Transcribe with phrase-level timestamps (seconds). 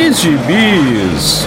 [0.00, 1.46] de Gibis.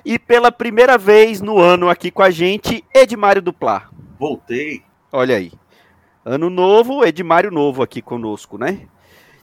[0.03, 3.89] e pela primeira vez no ano aqui com a gente, Edmário Duplá.
[4.19, 4.81] Voltei.
[5.11, 5.51] Olha aí.
[6.23, 8.87] Ano novo, Edmário novo aqui conosco, né?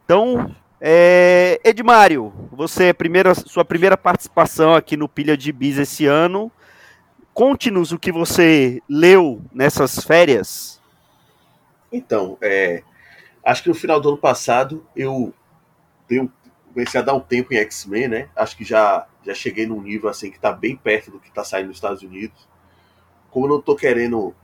[0.05, 6.07] Então, é, Edmário, você é primeira, sua primeira participação aqui no Pilha de Bis esse
[6.07, 6.53] ano.
[7.35, 10.81] Conte-nos o que você leu nessas férias.
[11.93, 12.83] Então, é,
[13.45, 15.33] acho que no final do ano passado eu
[16.73, 18.29] comecei a dar um tempo em X-Men, né?
[18.37, 21.43] Acho que já, já cheguei num nível assim que está bem perto do que está
[21.43, 22.49] saindo nos Estados Unidos.
[23.31, 24.35] Como eu não estou querendo,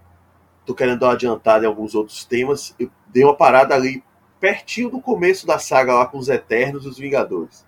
[0.67, 4.03] tô querendo dar uma adiantada em alguns outros temas, eu dei uma parada ali
[4.41, 7.65] pertinho do começo da saga lá com os Eternos e os Vingadores.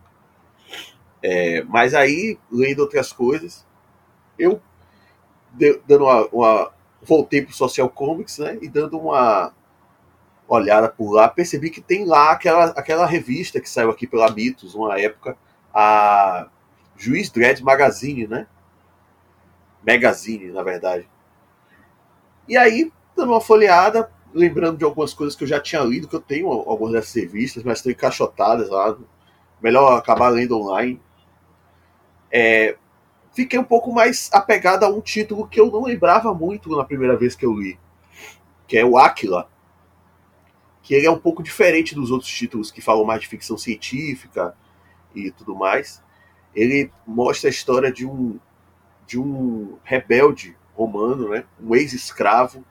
[1.23, 3.67] É, mas aí, lendo outras coisas,
[4.39, 4.61] eu
[5.87, 6.73] dando uma, uma
[7.03, 8.59] voltei pro Social Comics, né?
[8.61, 9.53] E dando uma
[10.49, 14.75] olhada por lá, percebi que tem lá aquela, aquela revista que saiu aqui pela Mitos,
[14.75, 15.37] uma época,
[15.75, 16.49] a
[16.97, 18.47] Juiz Dredd Magazine, né?
[19.85, 21.09] Magazine, na verdade.
[22.49, 26.15] E aí, dando uma folheada, lembrando de algumas coisas que eu já tinha lido, que
[26.15, 28.97] eu tenho algumas dessas revistas, mas estão encaixotadas lá.
[29.63, 31.01] Melhor acabar lendo online.
[32.31, 32.77] É,
[33.33, 37.17] fiquei um pouco mais apegado a um título que eu não lembrava muito na primeira
[37.17, 37.79] vez que eu li,
[38.69, 39.49] que é o Aquila.
[40.83, 44.55] Que ele é um pouco diferente dos outros títulos que falam mais de ficção científica
[45.15, 46.03] e tudo mais.
[46.55, 48.39] Ele mostra a história de um
[49.07, 52.65] de um rebelde romano, né, um ex-escravo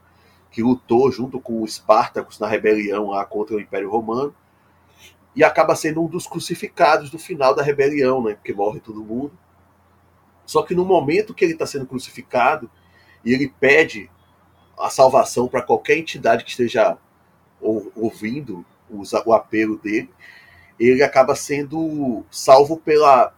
[0.55, 4.33] que lutou junto com os Espartacos na rebelião lá contra o Império Romano
[5.35, 8.35] e acaba sendo um dos crucificados no final da rebelião, né?
[8.35, 9.37] Porque morre todo mundo.
[10.45, 12.71] Só que no momento que ele está sendo crucificado
[13.25, 14.09] e ele pede
[14.79, 16.97] a salvação para qualquer entidade que esteja
[17.59, 20.09] ouvindo o apelo dele,
[20.79, 23.33] ele acaba sendo salvo pela,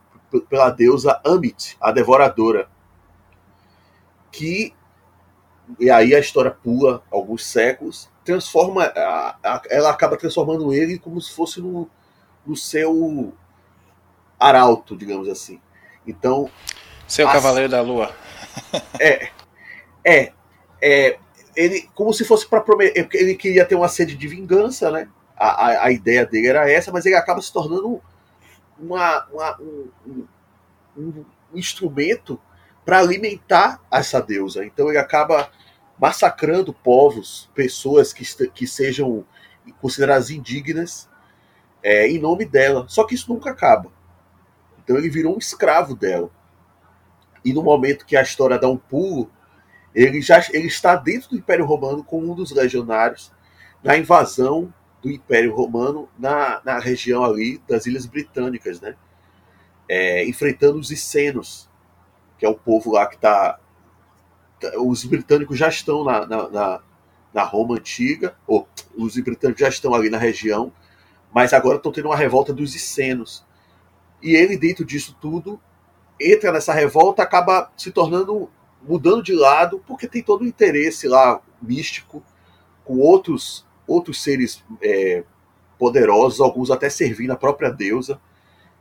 [0.48, 2.70] pela deusa Amit, a devoradora,
[4.32, 4.72] que
[5.80, 8.86] e aí a história pula alguns séculos, transforma,
[9.70, 11.90] ela acaba transformando ele como se fosse no,
[12.46, 13.34] no seu
[14.40, 15.60] arauto, digamos assim.
[16.06, 16.50] Então.
[17.08, 18.14] Seu Cavaleiro da Lua.
[19.00, 19.30] É.
[20.04, 20.34] É.
[20.82, 21.20] é
[21.56, 23.08] ele, como se fosse para prometer.
[23.14, 25.08] Ele queria ter uma sede de vingança, né?
[25.36, 28.02] A, a, a, ideia dele era essa, mas ele acaba se tornando
[28.80, 29.90] uma, uma um,
[30.98, 32.40] um, um instrumento
[32.88, 34.63] para alimentar essa deusa.
[34.63, 35.51] Então ele acaba
[36.00, 39.25] massacrando povos, pessoas que, que sejam
[39.81, 41.10] consideradas indignas
[41.84, 42.86] é, em nome dela.
[42.88, 43.92] Só que isso nunca acaba.
[44.81, 46.31] Então ele virou um escravo dela.
[47.44, 49.30] E no momento que a história dá um pulo,
[49.94, 53.34] ele já ele está dentro do Império Romano como um dos legionários
[53.84, 58.95] na invasão do Império Romano na, na região ali das Ilhas Britânicas, né?
[59.89, 61.68] É, enfrentando os Icenos,
[62.38, 63.60] que é o povo lá que está.
[64.80, 66.81] Os britânicos já estão na, na, na,
[67.34, 70.72] na Roma antiga, ou os britânicos já estão ali na região,
[71.31, 73.45] mas agora estão tendo uma revolta dos Icenos.
[74.22, 75.60] E ele, dentro disso tudo,
[76.19, 78.50] entra nessa revolta, acaba se tornando,
[78.81, 82.24] mudando de lado, porque tem todo o interesse lá místico
[82.84, 85.24] com outros, outros seres é,
[85.78, 88.19] poderosos, alguns até servindo a própria deusa,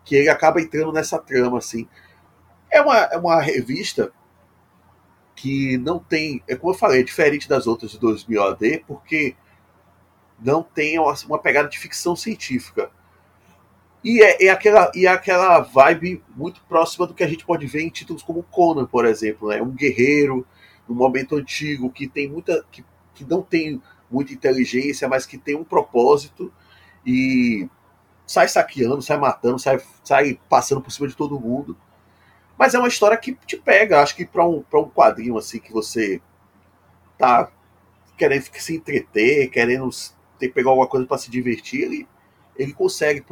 [0.05, 1.87] que ele acaba entrando nessa trama, assim.
[2.77, 4.13] É uma, é uma revista
[5.35, 9.35] que não tem, é como eu falei, é diferente das outras de 2000 AD, porque
[10.39, 12.91] não tem uma pegada de ficção científica.
[14.05, 17.67] E é, é, aquela, e é aquela vibe muito próxima do que a gente pode
[17.67, 19.49] ver em títulos como Conan, por exemplo.
[19.49, 19.61] Né?
[19.61, 20.47] Um guerreiro,
[20.89, 22.65] no momento antigo, que tem muita.
[22.71, 22.85] Que,
[23.15, 26.53] que não tem muita inteligência, mas que tem um propósito
[27.05, 27.69] e
[28.27, 31.77] sai saqueando, sai matando, sai, sai passando por cima de todo mundo.
[32.59, 35.73] Mas é uma história que te pega, acho que para um, um quadrinho assim que
[35.73, 36.21] você
[37.19, 37.51] tá
[38.17, 39.89] querendo se entreter, querendo
[40.39, 42.09] ter, pegar alguma coisa para se divertir, ele,
[42.57, 43.25] ele consegue,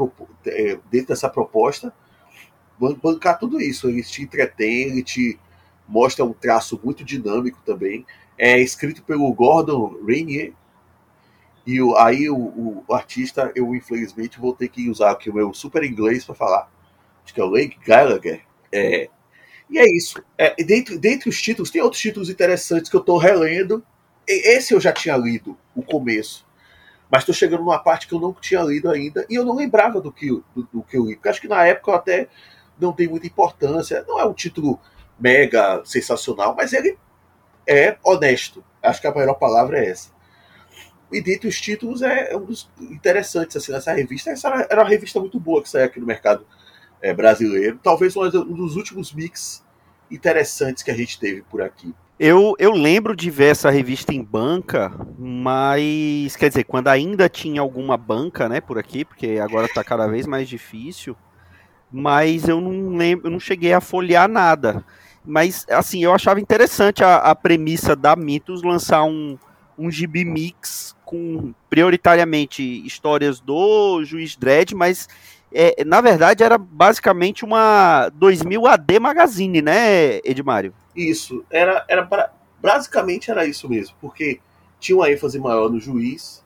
[0.46, 1.92] é, dentro dessa proposta,
[3.02, 3.88] bancar tudo isso.
[3.88, 5.38] Ele te entretém, ele te
[5.88, 8.04] mostra um traço muito dinâmico também.
[8.36, 10.52] É escrito pelo Gordon Rainier,
[11.66, 15.34] e o, aí o, o, o, artista, eu infelizmente vou ter que usar aqui o
[15.34, 16.70] meu super inglês para falar.
[17.24, 18.42] Acho que é o Lake Gallagher.
[18.74, 19.08] É,
[19.70, 20.20] e é isso.
[20.36, 23.84] É, dentro, dentre os títulos, tem outros títulos interessantes que eu estou relendo.
[24.26, 26.44] Esse eu já tinha lido, o começo.
[27.10, 30.00] Mas estou chegando numa parte que eu não tinha lido ainda e eu não lembrava
[30.00, 31.14] do que, do, do que eu li.
[31.14, 32.28] Porque acho que na época eu até
[32.80, 34.04] não tem muita importância.
[34.08, 34.80] Não é um título
[35.18, 36.98] mega sensacional, mas ele
[37.66, 38.64] é honesto.
[38.82, 40.10] Acho que a melhor palavra é essa.
[41.12, 44.30] E dentre os títulos é, é um dos interessantes assim, nessa revista.
[44.30, 46.44] Essa era uma revista muito boa que saiu aqui no mercado
[47.04, 47.78] é, brasileiro.
[47.82, 49.62] Talvez um dos últimos mix
[50.10, 51.94] interessantes que a gente teve por aqui.
[52.18, 57.60] Eu, eu lembro de ver essa revista em banca, mas quer dizer, quando ainda tinha
[57.60, 61.14] alguma banca, né, por aqui, porque agora está cada vez mais difícil.
[61.92, 64.82] Mas eu não lembro, eu não cheguei a folhear nada.
[65.22, 69.38] Mas assim, eu achava interessante a, a premissa da Mitos lançar um,
[69.78, 75.06] um gibi mix com prioritariamente histórias do Juiz Dredd, mas
[75.54, 80.74] é, na verdade era basicamente uma 2000 AD Magazine, né, Edmário?
[80.96, 84.40] Isso, era, era pra, basicamente era isso mesmo, porque
[84.80, 86.44] tinha uma ênfase maior no juiz,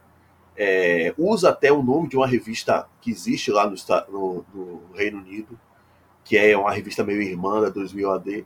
[0.57, 3.77] é, usa até o nome de uma revista que existe lá no,
[4.11, 5.59] no, no, Reino Unido,
[6.25, 8.45] que é uma revista meio irmã da 2000 AD,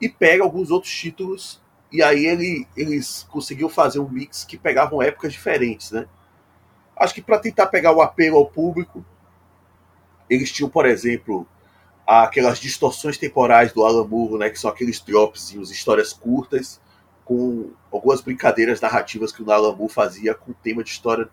[0.00, 5.02] e pega alguns outros títulos, e aí ele, eles conseguiu fazer um mix que pegavam
[5.02, 6.06] épocas diferentes, né?
[6.96, 9.04] Acho que para tentar pegar o apelo ao público,
[10.28, 11.46] eles tinham, por exemplo,
[12.06, 16.80] aquelas distorções temporais do Alan Moore, né, que são aqueles dropzinhos, histórias curtas,
[17.24, 21.28] com algumas brincadeiras narrativas que o Alan Moore fazia com tema de história,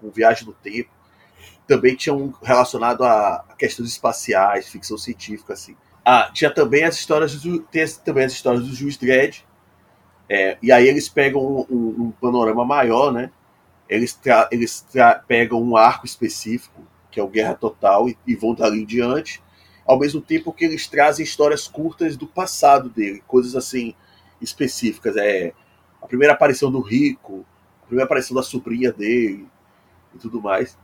[0.00, 0.90] com viagem no tempo.
[1.66, 5.76] Também tinha um relacionado a questões espaciais, ficção científica, assim.
[6.04, 9.44] Ah, tinha também as histórias do, tem também as histórias do Juiz Dredd,
[10.28, 13.30] é, e aí eles pegam um, um, um panorama maior, né?
[13.88, 16.82] Eles, tra, eles tra, pegam um arco específico
[17.18, 19.42] que é o Guerra Total, e, e vão dali em diante,
[19.84, 23.92] ao mesmo tempo que eles trazem histórias curtas do passado dele, coisas assim
[24.40, 25.16] específicas.
[25.16, 25.52] É
[26.00, 27.44] a primeira aparição do Rico,
[27.82, 29.48] a primeira aparição da sobrinha dele
[30.14, 30.78] e tudo mais.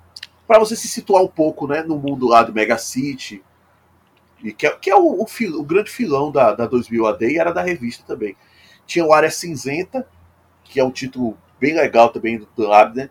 [0.44, 3.40] Para você se situar um pouco né, no mundo lá do Mega City,
[4.42, 7.30] e que é, que é o, o, fil, o, grande filão da, da 2000 AD
[7.30, 8.36] e era da revista também.
[8.84, 10.06] Tinha o Área Cinzenta,
[10.64, 13.08] que é um título bem legal também do, do Abner,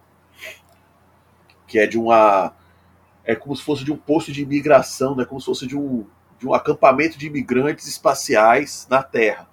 [1.66, 2.54] que é de uma
[3.26, 5.26] é como se fosse de um posto de imigração, né?
[5.26, 6.06] como se fosse de um,
[6.38, 9.48] de um acampamento de imigrantes espaciais na Terra.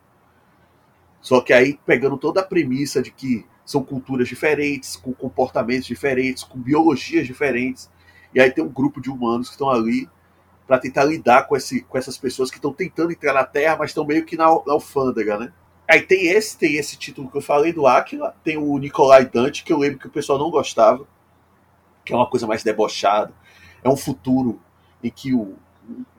[1.21, 6.43] Só que aí pegando toda a premissa de que são culturas diferentes, com comportamentos diferentes,
[6.43, 7.91] com biologias diferentes,
[8.35, 10.09] e aí tem um grupo de humanos que estão ali
[10.67, 13.91] para tentar lidar com, esse, com essas pessoas que estão tentando entrar na Terra, mas
[13.91, 15.53] estão meio que na, na alfândega, né?
[15.89, 19.65] Aí tem esse, tem esse título que eu falei do Aquila, tem o Nicolai Dante,
[19.65, 21.07] que eu lembro que o pessoal não gostava,
[22.05, 23.33] que é uma coisa mais debochada
[23.83, 24.61] é um futuro
[25.03, 25.57] em que o,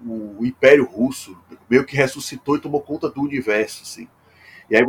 [0.05, 1.37] o, o Império Russo
[1.69, 4.07] meio que ressuscitou e tomou conta do universo, assim.
[4.75, 4.85] Aí...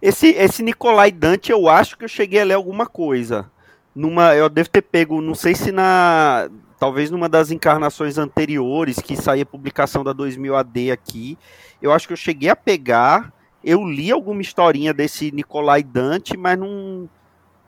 [0.00, 3.50] Esse, esse Nicolai Dante, eu acho que eu cheguei a ler alguma coisa.
[3.94, 6.48] Numa, eu devo ter pego, não sei se na.
[6.78, 11.36] Talvez numa das encarnações anteriores, que saía publicação da 2000 AD aqui.
[11.82, 13.32] Eu acho que eu cheguei a pegar.
[13.64, 17.10] Eu li alguma historinha desse Nicolai Dante, mas não,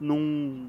[0.01, 0.69] não,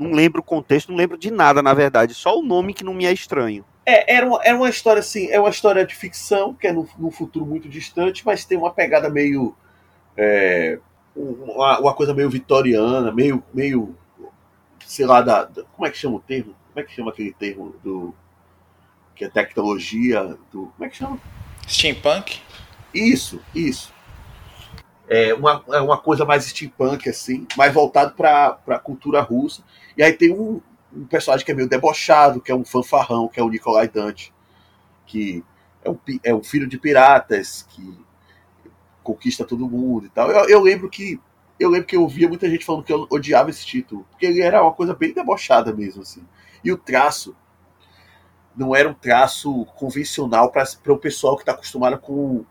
[0.00, 2.14] não lembro o contexto, não lembro de nada, na verdade.
[2.14, 3.64] Só o nome que não me é estranho.
[3.84, 6.88] É, era uma, era uma história assim, é uma história de ficção, que é no,
[6.98, 9.54] no futuro muito distante, mas tem uma pegada meio.
[10.16, 10.78] É,
[11.14, 13.42] uma, uma, coisa meio vitoriana, meio.
[13.52, 13.94] meio
[14.86, 16.54] sei lá, da, da, como é que chama o termo?
[16.72, 18.14] Como é que chama aquele termo do.
[19.14, 20.36] que é tecnologia?
[20.50, 21.18] Do, como é que chama?
[21.68, 22.40] Steampunk?
[22.92, 23.92] Isso, isso
[25.10, 29.64] é uma, é uma coisa mais steampunk, assim, mais voltado para a cultura russa.
[29.96, 30.60] E aí tem um,
[30.92, 34.32] um personagem que é meio debochado, que é um fanfarrão, que é o Nicolai Dante,
[35.06, 35.44] que
[35.84, 37.98] é um, é um filho de piratas, que
[39.02, 40.30] conquista todo mundo e tal.
[40.30, 41.20] Eu, eu lembro que
[41.58, 44.40] eu lembro que eu via muita gente falando que eu odiava esse título, porque ele
[44.40, 46.26] era uma coisa bem debochada mesmo, assim.
[46.64, 47.36] E o traço
[48.56, 52.44] não era um traço convencional para o pessoal que está acostumado com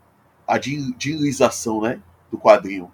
[0.46, 2.90] a dilização né, do quadrinho.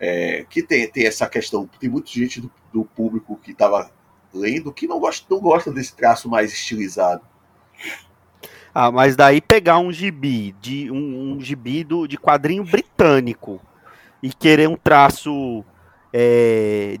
[0.00, 3.88] É, que tem, tem essa questão, tem muita gente do, do público que estava
[4.34, 7.22] lendo que não gosta, não gosta desse traço mais estilizado.
[8.74, 13.60] Ah, mas daí pegar um gibi de um, um gibi do, de quadrinho britânico
[14.20, 15.64] e querer um traço
[16.12, 16.96] é,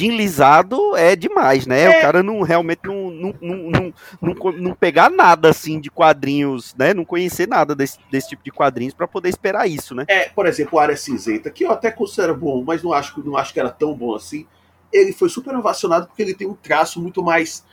[0.00, 1.82] enlisado é demais, né?
[1.82, 1.98] É.
[1.98, 6.92] O cara não realmente não, não, não, não, não, pegar nada assim de quadrinhos, né?
[6.92, 10.04] Não conhecer nada desse, desse tipo de quadrinhos para poder esperar isso, né?
[10.08, 13.36] É, por exemplo, o Área Cinzenta, que eu até considero bom, mas não acho, não
[13.36, 14.46] acho que era tão bom assim.
[14.92, 17.64] Ele foi super ovacionado porque ele tem um traço muito mais,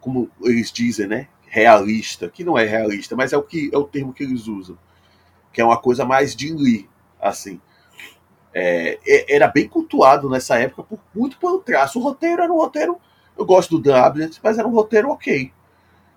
[0.00, 1.28] como eles dizem, né?
[1.52, 4.78] realista, que não é realista, mas é o que é o termo que eles usam,
[5.52, 6.88] que é uma coisa mais de Lee,
[7.20, 7.60] assim.
[8.54, 8.98] É,
[9.28, 11.98] era bem cultuado nessa época, por, muito pelo traço.
[11.98, 12.98] O roteiro era um roteiro.
[13.36, 15.52] Eu gosto do Dan Abnett, mas era um roteiro ok.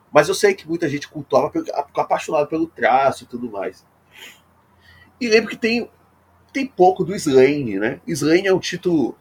[0.10, 3.86] Mas eu sei que muita gente cultuava, ficou apaixonado pelo traço e tudo mais.
[5.20, 5.90] E lembro que tem,
[6.54, 8.00] tem pouco do Slane, né?
[8.08, 9.18] Slane é um título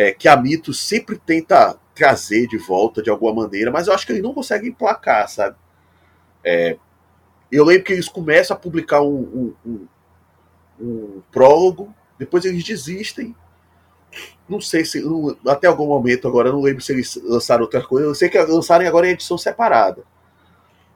[0.00, 4.06] é, que a Mito sempre tenta trazer de volta de alguma maneira, mas eu acho
[4.06, 5.56] que eles não conseguem emplacar, sabe?
[6.42, 6.78] É,
[7.52, 9.88] eu lembro que eles começam a publicar um, um, um,
[10.80, 13.36] um prólogo, depois eles desistem.
[14.48, 15.04] Não sei se.
[15.46, 18.06] até algum momento agora, não lembro se eles lançaram outra coisa.
[18.06, 20.02] Eu sei que lançaram agora em edição separada.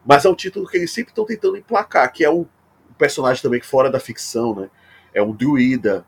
[0.03, 2.47] Mas é um título que eles sempre estão tentando emplacar, que é um
[2.97, 4.71] personagem também fora da ficção, né?
[5.13, 6.07] É um druida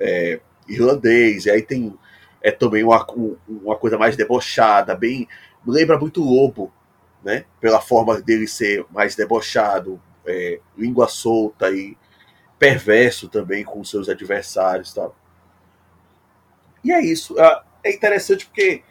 [0.00, 1.94] é, irlandês, e aí tem
[2.42, 3.06] é também uma,
[3.48, 5.28] uma coisa mais debochada, bem.
[5.66, 6.72] Lembra muito Lobo,
[7.22, 7.44] né?
[7.60, 11.96] Pela forma dele ser mais debochado, é, língua solta e
[12.58, 15.16] perverso também com seus adversários tal.
[16.84, 17.38] E é isso.
[17.38, 18.82] É, é interessante porque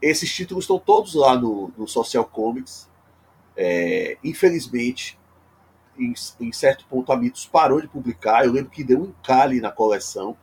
[0.00, 2.90] esses títulos estão todos lá no, no Social Comics.
[3.56, 5.18] É, infelizmente,
[5.98, 8.44] em, em, certo ponto, a Mitos parou de publicar.
[8.44, 10.36] Eu lembro que deu um encalhe na coleção.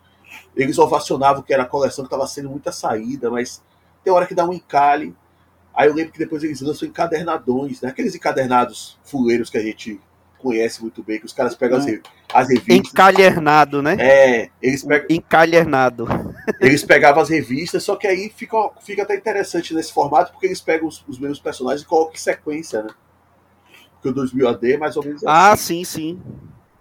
[0.55, 3.61] Eles ovacionavam que era a coleção que estava sendo muita saída, mas
[4.03, 5.15] tem hora que dá um encalhe.
[5.73, 7.89] Aí eu lembro que depois eles lançam encadernadões, né?
[7.89, 9.99] Aqueles encadernados fuleiros que a gente
[10.39, 11.85] conhece muito bem, que os caras pegam as,
[12.33, 12.75] as revistas.
[12.75, 13.97] Encalhernado, né?
[13.99, 15.07] É, eles pegam.
[15.09, 16.07] Encalhernado.
[16.59, 20.59] Eles pegavam as revistas, só que aí fica, fica até interessante nesse formato, porque eles
[20.59, 22.89] pegam os, os mesmos personagens e colocam em sequência, né?
[23.93, 25.53] Porque o 2000 AD é mais ou menos ah, assim.
[25.53, 26.21] Ah, sim, sim.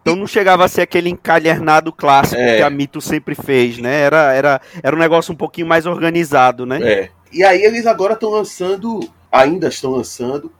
[0.08, 2.56] Então não chegava a ser aquele encalhernado clássico é.
[2.56, 4.00] que a Mito sempre fez, né?
[4.00, 6.80] Era, era, era um negócio um pouquinho mais organizado, né?
[6.82, 7.10] É.
[7.32, 9.00] E aí eles agora estão lançando,
[9.30, 10.52] ainda estão lançando,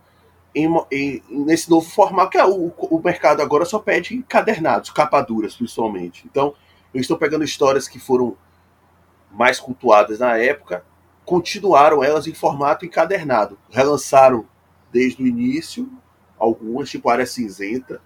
[0.54, 5.54] em, em, nesse novo formato, que é o, o mercado agora só pede encadernados, capaduras,
[5.54, 6.24] principalmente.
[6.30, 6.54] Então,
[6.92, 8.36] eles estão pegando histórias que foram
[9.30, 10.84] mais cultuadas na época,
[11.24, 13.58] continuaram elas em formato encadernado.
[13.70, 14.46] Relançaram
[14.92, 15.88] desde o início
[16.38, 18.00] algumas, tipo Área Cinzenta,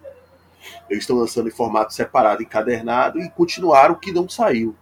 [0.89, 4.75] eles estão lançando em formato separado, encadernado, e continuaram o que não saiu.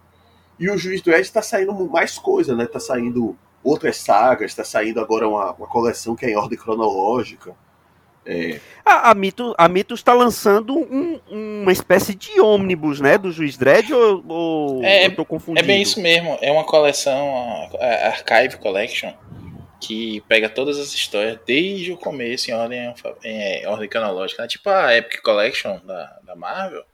[0.58, 2.64] E o Juiz do Ed está saindo mais coisa, né?
[2.64, 7.54] Está saindo outras sagas, está saindo agora uma, uma coleção que é em ordem cronológica.
[8.24, 8.60] É...
[8.84, 13.18] A, a, Mito, a Mito está lançando um, uma espécie de ônibus, né?
[13.18, 15.64] Do Juiz Dredd ou, ou é, eu tô confundindo?
[15.64, 16.38] É bem isso mesmo.
[16.40, 19.12] É uma coleção, a, a Archive Collection,
[19.82, 24.42] que pega todas as histórias desde o começo em ordem, em ordem cronológica.
[24.42, 24.48] Né?
[24.48, 26.84] Tipo a Epic Collection da, da Marvel.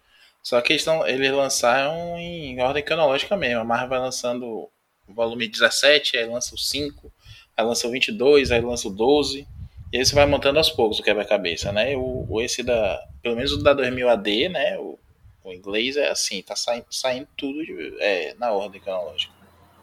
[0.43, 3.61] Só que eles, tão, eles lançaram em ordem cronológica mesmo.
[3.61, 4.71] A Marvel vai lançando
[5.07, 7.13] o volume 17, aí lança o 5,
[7.55, 9.47] aí lança o 22, aí lança o 12.
[9.93, 11.95] E aí você vai montando aos poucos o quebra-cabeça, né?
[11.95, 13.07] O, o, esse da.
[13.23, 14.79] Pelo menos o da 2000 AD, né?
[14.79, 14.99] O,
[15.45, 19.35] o inglês é assim, tá saindo, saindo tudo de, é, na ordem cronológica.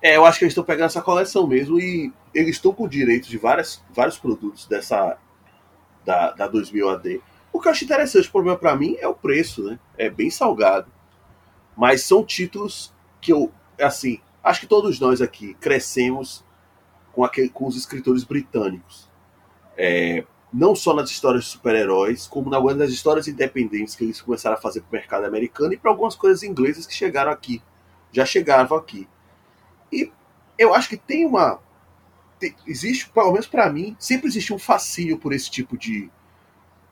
[0.02, 3.30] É, eu acho que eles estão pegando essa coleção mesmo e eles estão com direitos
[3.30, 5.18] de várias, vários produtos dessa
[6.04, 7.22] da, da 2000 AD.
[7.52, 9.80] O que eu acho interessante, o problema para mim é o preço, né?
[9.98, 10.92] É bem salgado.
[11.76, 16.46] Mas são títulos que eu, assim, acho que todos nós aqui crescemos
[17.14, 19.10] com, aquele, com os escritores britânicos.
[19.78, 24.60] É, não só nas histórias de super-heróis, como nas histórias independentes que eles começaram a
[24.60, 27.62] fazer para o mercado americano e para algumas coisas inglesas que chegaram aqui.
[28.12, 29.08] Já chegavam aqui.
[29.92, 30.12] E
[30.58, 31.60] eu acho que tem uma.
[32.40, 36.10] Tem, existe, pelo menos para mim, sempre existe um fascínio por esse tipo de,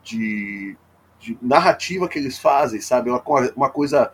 [0.02, 0.76] de,
[1.20, 3.10] de narrativa que eles fazem, sabe?
[3.10, 3.22] Uma,
[3.54, 4.12] uma coisa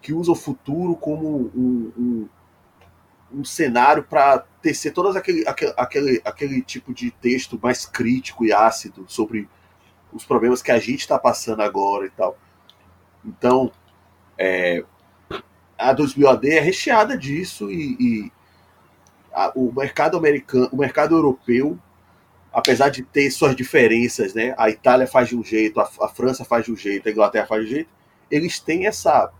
[0.00, 2.28] que usa o futuro como um, um,
[3.32, 8.52] um cenário para tecer todos aquele, aquele, aquele, aquele tipo de texto mais crítico e
[8.52, 9.48] ácido sobre
[10.12, 12.36] os problemas que a gente está passando agora e tal.
[13.24, 13.72] Então,
[14.36, 14.84] é,
[15.78, 18.32] a 2000 AD é recheada disso e, e
[19.32, 21.78] a, o mercado americano, o mercado europeu,
[22.52, 24.54] apesar de ter suas diferenças, né?
[24.58, 27.46] A Itália faz de um jeito, a, a França faz de um jeito, a Inglaterra
[27.46, 27.90] faz de um jeito.
[28.30, 29.32] Eles têm essa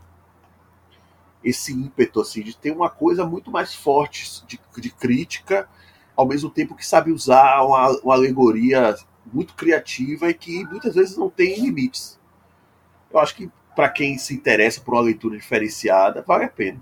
[1.44, 5.68] esse ímpeto assim de ter uma coisa muito mais forte de, de crítica,
[6.14, 8.94] ao mesmo tempo que sabe usar uma, uma alegoria
[9.32, 12.18] muito criativa e que muitas vezes não tem limites.
[13.10, 16.80] Eu acho que para quem se interessa por uma leitura diferenciada, vale a pena.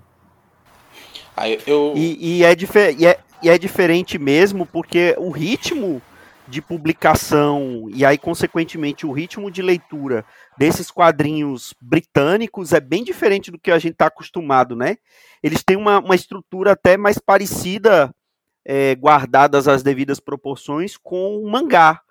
[1.35, 1.93] Ah, eu...
[1.95, 2.53] e, e, é
[2.97, 6.01] e, é, e é diferente mesmo, porque o ritmo
[6.47, 10.25] de publicação e aí, consequentemente, o ritmo de leitura
[10.57, 14.97] desses quadrinhos britânicos é bem diferente do que a gente está acostumado, né?
[15.41, 18.13] Eles têm uma, uma estrutura até mais parecida,
[18.65, 22.01] é, guardadas as devidas proporções, com o mangá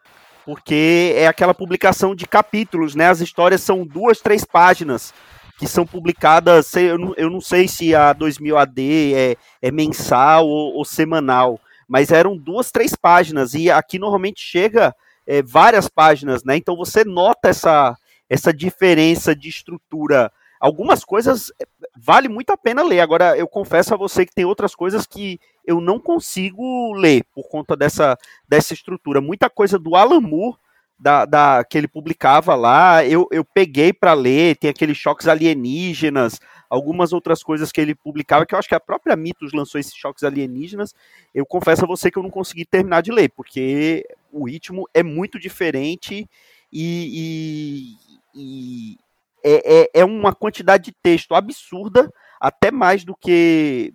[0.44, 3.08] porque é aquela publicação de capítulos, né?
[3.08, 5.12] As histórias são duas, três páginas
[5.60, 6.74] que são publicadas.
[6.74, 11.60] Eu não, eu não sei se a 2000 AD é, é mensal ou, ou, semanal,
[11.86, 16.56] mas eram duas, três páginas e aqui normalmente chega é, várias páginas, né?
[16.56, 17.94] Então você nota essa
[18.28, 23.00] essa diferença de estrutura algumas coisas eh, vale muito a pena ler.
[23.00, 27.48] Agora, eu confesso a você que tem outras coisas que eu não consigo ler por
[27.48, 29.20] conta dessa, dessa estrutura.
[29.20, 30.58] Muita coisa do Alan Moore,
[31.00, 36.38] da, da, que ele publicava lá, eu, eu peguei para ler, tem aqueles choques alienígenas,
[36.68, 39.94] algumas outras coisas que ele publicava, que eu acho que a própria Mitos lançou esses
[39.94, 40.94] choques alienígenas.
[41.34, 45.02] Eu confesso a você que eu não consegui terminar de ler, porque o ritmo é
[45.02, 46.28] muito diferente
[46.70, 47.96] e,
[48.34, 48.98] e, e
[49.42, 53.94] é, é, é uma quantidade de texto absurda, até mais do que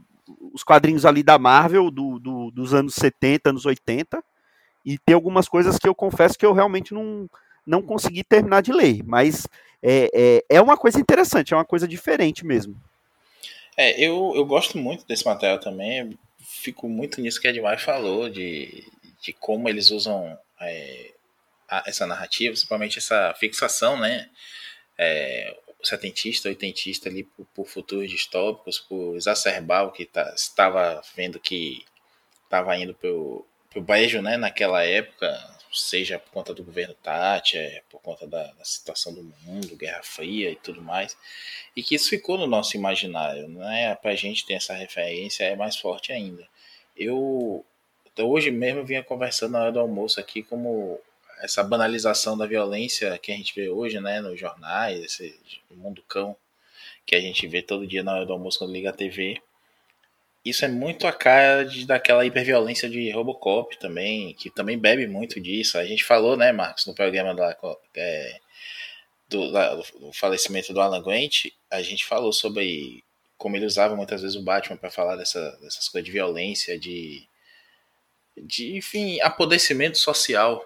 [0.53, 4.23] os quadrinhos ali da Marvel do, do, dos anos 70, anos 80.
[4.85, 7.29] E tem algumas coisas que eu confesso que eu realmente não,
[7.65, 9.03] não consegui terminar de ler.
[9.03, 9.47] Mas
[9.81, 12.79] é, é, é uma coisa interessante, é uma coisa diferente mesmo.
[13.77, 16.17] É, eu, eu gosto muito desse material também.
[16.39, 18.85] Fico muito nisso que a Edmar falou, de,
[19.21, 21.11] de como eles usam é,
[21.67, 24.29] a, essa narrativa, principalmente essa fixação, né?
[24.97, 31.39] é, setentista, oitentista ali por, por, futuros distópicos, por exacerbar o que tá, estava vendo
[31.39, 31.85] que
[32.43, 33.45] estava indo pelo,
[33.75, 35.37] pelo brejo né, naquela época,
[35.69, 40.49] seja por conta do governo Thatcher, por conta da, da, situação do mundo, Guerra Fria
[40.49, 41.17] e tudo mais,
[41.75, 43.93] e que isso ficou no nosso imaginário, né?
[43.95, 46.47] Para gente ter essa referência é mais forte ainda.
[46.95, 47.65] Eu
[48.17, 50.97] hoje mesmo vinha conversando na hora do almoço aqui como
[51.41, 55.37] essa banalização da violência que a gente vê hoje, né, nos jornais, esse
[55.69, 56.33] mundo cão
[57.05, 59.41] que a gente vê todo dia na hora do almoço quando liga a TV.
[60.45, 65.41] Isso é muito a cara de, daquela hiperviolência de Robocop também, que também bebe muito
[65.41, 65.77] disso.
[65.77, 67.57] A gente falou, né, Marcos, no programa da,
[67.95, 68.39] é,
[69.27, 73.03] do, da, do, falecimento do Alan Grant, a gente falou sobre
[73.37, 77.27] como ele usava muitas vezes o Batman para falar dessa, dessas coisas de violência, de,
[78.37, 80.65] de, enfim, apodrecimento social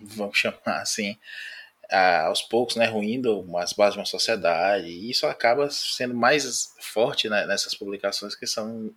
[0.00, 1.16] vamos chamar assim,
[2.26, 4.86] aos poucos, né, ruindo as bases de uma sociedade.
[4.86, 8.92] E isso acaba sendo mais forte né, nessas publicações que são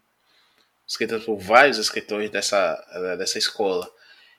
[0.88, 2.76] escritas por vários escritores dessa,
[3.18, 3.88] dessa escola.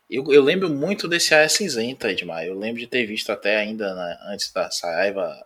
[0.08, 2.44] Eu, eu lembro muito desse Área Cinzenta, Edmar.
[2.44, 5.36] Eu lembro de ter visto até ainda né, antes da Saraiva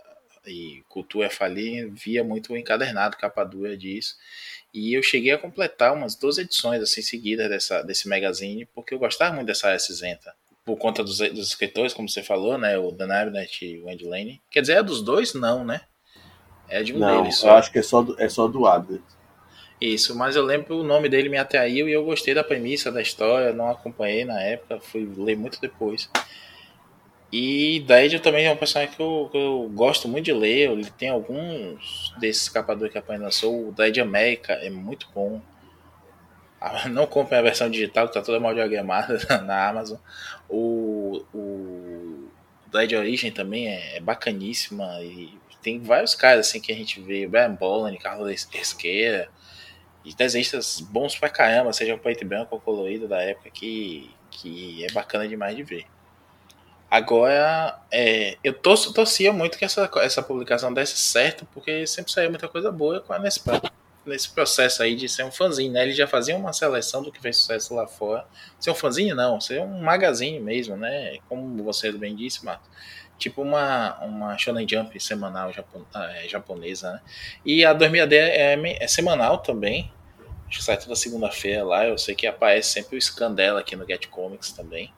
[0.46, 4.14] e Cultura Falir, via muito o encadernado, capa dura disso.
[4.72, 8.98] E eu cheguei a completar umas 12 edições assim seguidas dessa, desse magazine, porque eu
[8.98, 10.32] gostava muito dessa Área Cinzenta
[10.64, 12.78] por conta dos, dos escritores, como você falou, né?
[12.78, 14.40] O Dan Abnett e o Andy Lane.
[14.50, 15.34] Quer dizer, é dos dois?
[15.34, 15.80] Não, né?
[16.68, 17.38] É de um não, deles.
[17.38, 17.48] Só.
[17.48, 19.02] Eu acho que é só do, é só do Abnett.
[19.82, 22.92] Isso, mas eu lembro que o nome dele me atraiu e eu gostei da premissa,
[22.92, 26.08] da história, não acompanhei na época, fui ler muito depois.
[27.32, 30.88] E Dead também é um personagem que eu, que eu, gosto muito de ler, ele
[30.92, 35.42] tem alguns desses capadores que a Pan lançou, o Dead América é muito bom,
[36.88, 39.98] não comprem a versão digital, que tá toda mal diagramada na Amazon.
[40.48, 42.28] O, o
[42.70, 47.26] Dead Origin também é, é bacaníssima e tem vários caras assim que a gente vê,
[47.26, 49.28] Brian Boland, Carlos Esqueira,
[50.04, 54.84] e desenhistas bons pra caramba, seja preto e branco ou colorido da época, que, que
[54.84, 55.86] é bacana demais de ver.
[56.90, 62.28] Agora, é, eu torço, torcia muito que essa, essa publicação desse certo, porque sempre saiu
[62.28, 63.62] muita coisa boa Nespresso
[64.04, 65.82] nesse processo aí de ser um fanzine, né?
[65.82, 68.26] Ele já fazia uma seleção do que fez sucesso lá fora.
[68.58, 71.18] Ser um fanzine, não, ser um magazine mesmo, né?
[71.28, 72.68] Como você bem disse, Marcos.
[73.22, 77.00] Tipo uma, uma Shonen Jump semanal japon, é, japonesa, né?
[77.44, 79.92] E a 2000 AD é, é, semanal também.
[80.48, 81.86] Acho que sai toda segunda-feira lá.
[81.86, 84.92] Eu sei que aparece sempre o Scandella aqui no Get Comics também.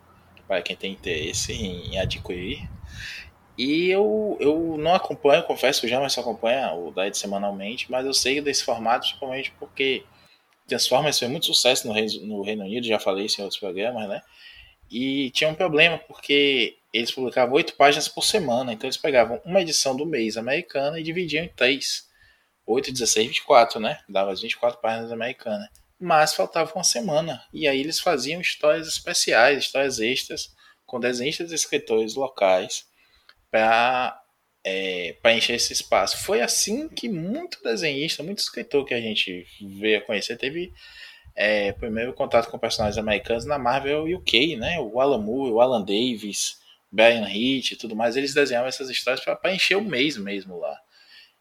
[0.49, 2.67] Para quem tem interesse em, em adquirir.
[3.59, 8.07] E eu, eu não acompanho, confesso que já mas só acompanha o Diet semanalmente, mas
[8.07, 10.03] eu sei desse formato principalmente porque
[10.67, 14.09] Transformers fez muito sucesso no Reino, no Reino Unido, já falei isso em outros programas,
[14.09, 14.23] né?
[14.91, 19.61] E tinha um problema, porque eles publicavam oito páginas por semana, então eles pegavam uma
[19.61, 22.09] edição do mês americana e dividiam em três.
[22.67, 23.99] 8, 16, 24, né?
[24.09, 25.69] Dava as 24 páginas americanas.
[26.01, 27.45] Mas faltava uma semana.
[27.53, 30.55] E aí eles faziam histórias especiais, histórias extras,
[30.87, 32.87] com desenhistas e escritores locais
[33.51, 34.19] para
[34.65, 36.25] é, encher esse espaço.
[36.25, 40.73] Foi assim que muito desenhista, muito escritor que a gente veio a conhecer teve
[41.35, 44.79] é, primeiro contato com personagens americanos na Marvel UK, né?
[44.81, 46.63] O Alan Moore, o Alan Davis,
[46.95, 48.17] Brian Hitch e tudo mais.
[48.17, 50.81] Eles desenhavam essas histórias para encher o mês mesmo lá.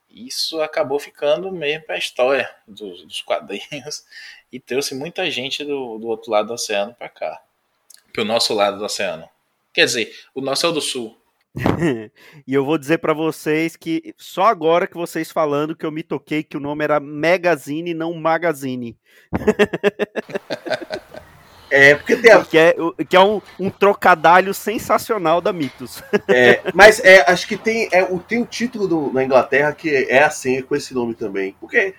[0.09, 4.03] Isso acabou ficando mesmo para a história dos, dos, quadrinhos
[4.51, 7.41] e trouxe muita gente do, do outro lado do oceano para cá,
[8.11, 9.27] para o nosso lado do oceano.
[9.73, 11.17] Quer dizer, o nosso é o do sul,
[12.47, 16.01] e eu vou dizer para vocês que só agora que vocês falando que eu me
[16.01, 18.97] toquei que o nome era Magazine, não Magazine.
[21.73, 22.45] É, porque tem a...
[22.45, 22.75] que é,
[23.09, 26.03] que é um, um trocadilho sensacional da Mitos.
[26.27, 30.23] É, mas é, acho que tem, é, tem o título do, na Inglaterra que é
[30.23, 31.55] assim, com esse nome também.
[31.59, 31.95] Porque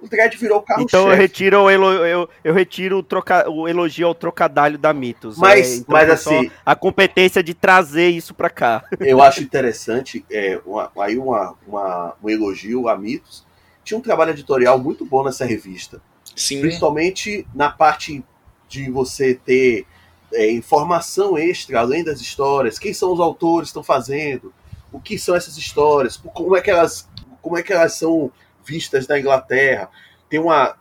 [0.00, 3.50] o Dredd virou o carro Então eu retiro, o elo, eu, eu retiro o, troca,
[3.50, 5.36] o elogio ao trocadilho da Mitos.
[5.36, 6.50] Mas, é, então mas assim.
[6.64, 8.82] A competência de trazer isso para cá.
[8.98, 13.46] Eu acho interessante, é, uma, aí uma, uma, um elogio a Mitos.
[13.84, 16.00] Tinha um trabalho editorial muito bom nessa revista.
[16.34, 16.62] Sim.
[16.62, 18.24] Principalmente na parte
[18.68, 19.86] de você ter
[20.32, 24.52] é, informação extra, além das histórias, quem são os autores que estão fazendo,
[24.92, 27.08] o que são essas histórias, como é que elas,
[27.40, 28.30] como é que elas são
[28.64, 29.90] vistas da Inglaterra.
[30.28, 30.76] Tem uma,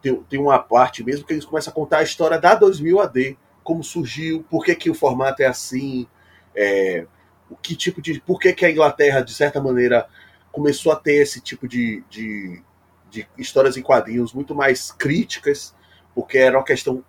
[0.00, 3.38] tem, tem uma parte mesmo que eles começam a contar a história da 2000 AD,
[3.62, 6.06] como surgiu, por que, que o formato é assim,
[6.54, 7.06] é,
[7.48, 10.06] o que tipo de, por que, que a Inglaterra de certa maneira
[10.52, 12.62] começou a ter esse tipo de, de,
[13.10, 15.74] de histórias em quadrinhos muito mais críticas,
[16.14, 17.04] porque era uma questão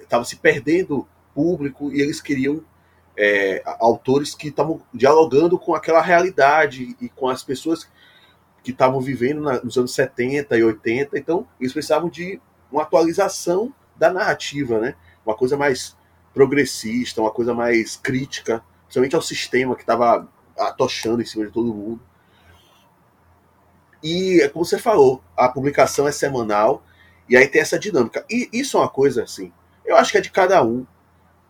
[0.00, 2.62] estava é, se perdendo público e eles queriam
[3.16, 7.88] é, autores que estavam dialogando com aquela realidade e com as pessoas
[8.62, 12.40] que estavam vivendo na, nos anos 70 e 80, então eles precisavam de
[12.72, 14.96] uma atualização da narrativa, né?
[15.24, 15.96] Uma coisa mais
[16.32, 21.74] progressista, uma coisa mais crítica, principalmente ao sistema que estava atochando em cima de todo
[21.74, 22.00] mundo.
[24.02, 26.82] E é como você falou, a publicação é semanal
[27.28, 28.24] e aí tem essa dinâmica.
[28.28, 29.52] E isso é uma coisa assim,
[29.84, 30.86] eu acho que é de cada um.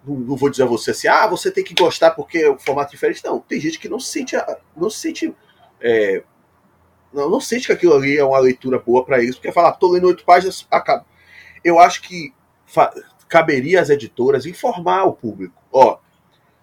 [0.07, 2.59] Não, não vou dizer a você assim, ah, você tem que gostar porque é um
[2.59, 3.25] formato diferente.
[3.25, 4.37] Não, tem gente que não se sente,
[4.77, 5.35] não se sente
[5.81, 6.23] é,
[7.15, 9.93] não, não sente que aquilo ali é uma leitura boa para eles, porque falar, tô
[9.93, 11.07] lendo oito páginas, acaba.
[11.63, 12.35] Eu acho que
[13.29, 15.63] caberia às editoras informar o público.
[15.71, 15.99] Ó,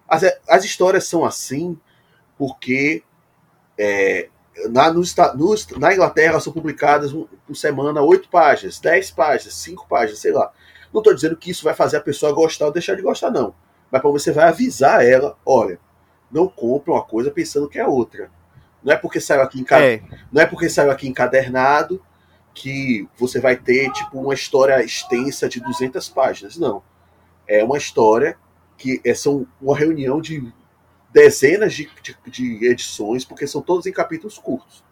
[0.06, 1.78] as, as histórias são assim
[2.36, 3.02] porque
[3.78, 4.28] é,
[4.70, 10.20] na, nos, nos, na Inglaterra são publicadas por semana oito páginas, dez páginas, cinco páginas,
[10.20, 10.52] sei lá.
[10.92, 13.54] Não estou dizendo que isso vai fazer a pessoa gostar ou deixar de gostar, não.
[13.90, 15.78] Mas para você vai avisar ela, olha,
[16.30, 18.30] não compre uma coisa pensando que é outra.
[18.82, 20.02] Não é porque saiu aqui é.
[20.30, 22.02] não é porque saiu aqui encadernado
[22.54, 26.82] que você vai ter tipo uma história extensa de 200 páginas, não.
[27.46, 28.36] É uma história
[28.76, 30.52] que é são uma reunião de
[31.12, 34.82] dezenas de, de, de edições, porque são todos em capítulos curtos,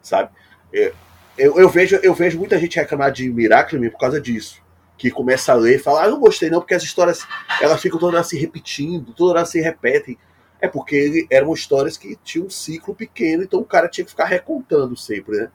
[0.00, 0.30] sabe?
[0.72, 0.92] É,
[1.36, 4.62] eu, eu, vejo eu vejo muita gente reclamar de Miracle por causa disso,
[4.96, 7.26] que começa a ler e fala, ah, não gostei não, porque as histórias
[7.60, 10.18] elas ficam todas se repetindo, todas se repetem.
[10.60, 14.24] É porque eram histórias que tinham um ciclo pequeno, então o cara tinha que ficar
[14.24, 15.50] recontando sempre, né?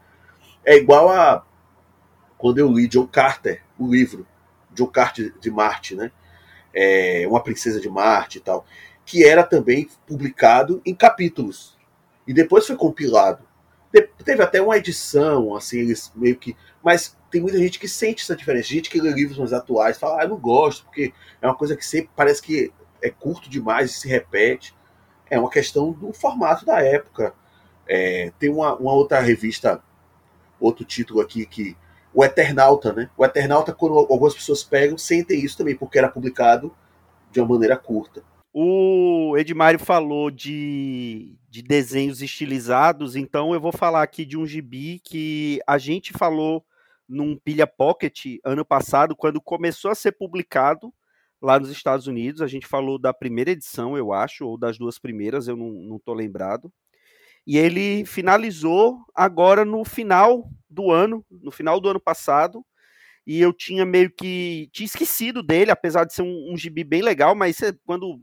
[0.63, 1.45] É igual a
[2.37, 4.25] quando eu li John Carter, o livro
[4.71, 6.11] John Carter de Marte, né?
[6.73, 8.65] É, uma princesa de Marte e tal,
[9.05, 11.77] que era também publicado em capítulos
[12.27, 13.43] e depois foi compilado.
[14.23, 16.55] Teve até uma edição, assim, eles meio que.
[16.83, 18.69] Mas tem muita gente que sente essa diferença.
[18.69, 21.75] Gente que lê livros mais atuais fala, ah, eu não gosto, porque é uma coisa
[21.75, 24.73] que sempre parece que é curto demais e se repete
[25.33, 27.33] é uma questão do formato da época.
[27.87, 29.81] É, tem uma, uma, outra revista,
[30.59, 31.75] outro título aqui que.
[32.15, 33.09] O Eternauta, né?
[33.17, 36.71] O Eternauta, quando algumas pessoas pegam, sentem isso também, porque era publicado
[37.31, 38.23] de uma maneira curta.
[38.55, 44.99] O Edmário falou de, de desenhos estilizados, então eu vou falar aqui de um gibi
[45.03, 46.63] que a gente falou
[47.09, 50.93] num Pilha Pocket ano passado, quando começou a ser publicado
[51.41, 52.41] lá nos Estados Unidos.
[52.43, 56.13] A gente falou da primeira edição, eu acho, ou das duas primeiras, eu não estou
[56.13, 56.71] lembrado.
[57.45, 62.63] E ele finalizou agora no final do ano, no final do ano passado.
[63.25, 67.01] e eu tinha meio que tinha esquecido dele, apesar de ser um, um gibi bem
[67.01, 68.21] legal, mas cê, quando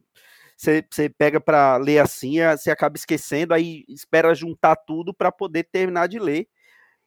[0.61, 6.07] você, pega para ler assim, você acaba esquecendo, aí espera juntar tudo para poder terminar
[6.07, 6.47] de ler.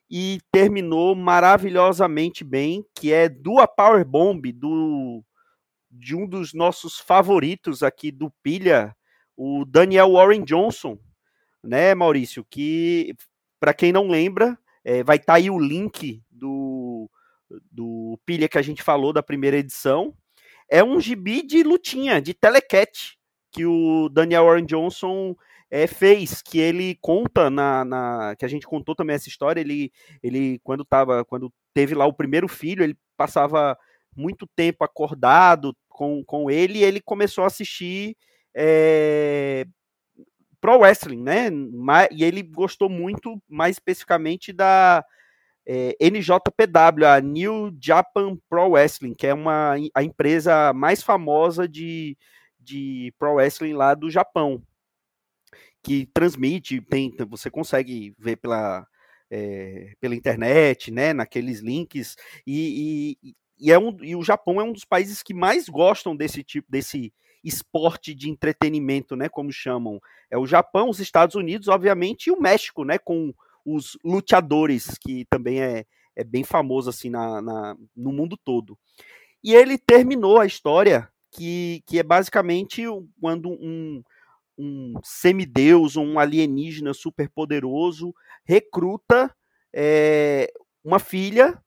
[0.10, 5.24] E terminou maravilhosamente bem, que é do Power Bomb, do,
[5.90, 8.96] de um dos nossos favoritos aqui do Pilha,
[9.38, 10.98] o Daniel Warren Johnson,
[11.64, 12.46] né, Maurício?
[12.50, 13.16] Que,
[13.60, 17.10] para quem não lembra, é, vai estar tá aí o link do,
[17.72, 20.14] do pilha que a gente falou da primeira edição.
[20.70, 23.18] É um gibi de lutinha, de telecat,
[23.54, 25.36] que o Daniel Warren Johnson
[25.70, 29.92] é, fez, que ele conta na, na, que a gente contou também essa história, ele,
[30.22, 33.78] ele quando tava, quando teve lá o primeiro filho, ele passava
[34.16, 38.16] muito tempo acordado com, com ele e ele começou a assistir
[38.56, 39.66] é,
[40.62, 41.50] pro wrestling, né?
[42.12, 45.04] E ele gostou muito, mais especificamente, da
[45.66, 52.18] é, NJPW, a New Japan Pro Wrestling, que é uma, a empresa mais famosa de,
[52.64, 54.62] de pro wrestling lá do Japão,
[55.84, 58.88] que transmite, tem, você consegue ver pela,
[59.30, 62.16] é, pela internet, né, naqueles links,
[62.48, 66.16] e, e, e, é um, e o Japão é um dos países que mais gostam
[66.16, 70.00] desse tipo, desse esporte de entretenimento, né, como chamam.
[70.32, 73.34] É o Japão, os Estados Unidos, obviamente, e o México, né, com
[73.66, 78.78] os luteadores, que também é, é bem famoso assim na, na, no mundo todo.
[79.44, 82.84] E ele terminou a história, que, que é basicamente
[83.20, 84.04] quando um,
[84.58, 88.14] um semideus ou um alienígena superpoderoso
[88.46, 89.34] recruta
[89.74, 90.52] é,
[90.84, 91.60] uma filha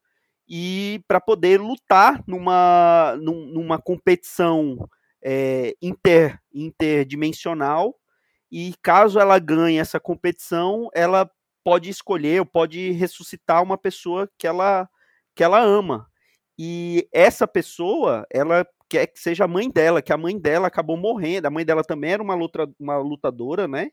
[0.49, 4.89] e para poder lutar numa, numa competição
[5.23, 7.97] é, inter, interdimensional
[8.51, 11.29] e caso ela ganhe essa competição, ela
[11.65, 14.89] pode escolher ou pode ressuscitar uma pessoa que ela
[15.35, 16.09] que ela ama.
[16.59, 20.96] E essa pessoa, ela quer que seja a mãe dela, que a mãe dela acabou
[20.96, 21.46] morrendo.
[21.46, 23.90] A mãe dela também era uma, luta, uma lutadora, né?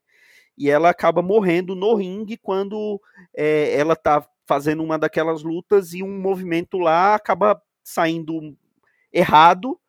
[0.58, 3.02] E ela acaba morrendo no ringue quando
[3.36, 8.56] é, ela tá fazendo uma daquelas lutas e um movimento lá acaba saindo
[9.12, 9.80] errado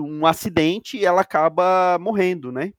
[0.00, 2.72] um acidente e ela acaba morrendo, né?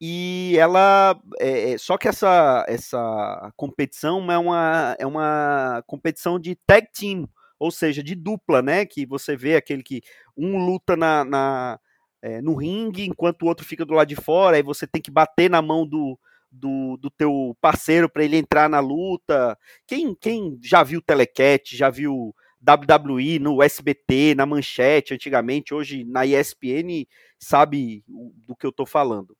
[0.00, 1.18] E ela.
[1.40, 7.28] É, é, só que essa, essa competição é uma, é uma competição de tag team,
[7.58, 8.86] ou seja, de dupla, né?
[8.86, 10.00] Que você vê aquele que
[10.38, 11.80] um luta na, na
[12.22, 15.10] é, no ringue enquanto o outro fica do lado de fora, aí você tem que
[15.10, 16.18] bater na mão do,
[16.50, 19.58] do, do teu parceiro para ele entrar na luta.
[19.86, 26.26] Quem, quem já viu Telecat, já viu WWE no SBT, na Manchete, antigamente, hoje na
[26.26, 27.06] ESPN,
[27.38, 29.36] sabe do que eu tô falando.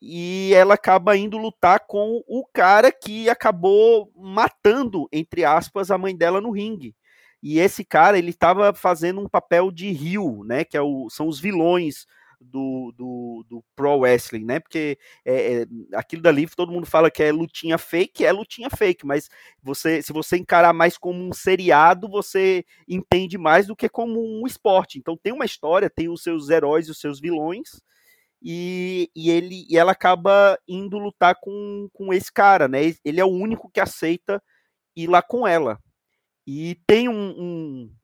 [0.00, 6.16] E ela acaba indo lutar com o cara que acabou matando, entre aspas, a mãe
[6.16, 6.94] dela no ringue.
[7.42, 10.64] E esse cara, ele estava fazendo um papel de rio, né?
[10.64, 12.06] Que é o, são os vilões
[12.40, 14.60] do, do, do pro wrestling, né?
[14.60, 19.04] Porque é, é, aquilo dali todo mundo fala que é lutinha fake, é lutinha fake,
[19.06, 19.28] mas
[19.62, 24.46] você, se você encarar mais como um seriado, você entende mais do que como um
[24.46, 24.98] esporte.
[24.98, 27.80] Então tem uma história, tem os seus heróis e os seus vilões.
[28.40, 32.80] E, e, ele, e ela acaba indo lutar com, com esse cara, né?
[33.04, 34.40] Ele é o único que aceita
[34.96, 35.78] ir lá com ela.
[36.50, 37.94] E tem um, um,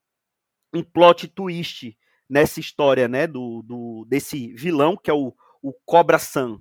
[0.75, 1.97] um plot twist
[2.29, 6.59] nessa história, né, do, do desse vilão que é o, o Cobra San.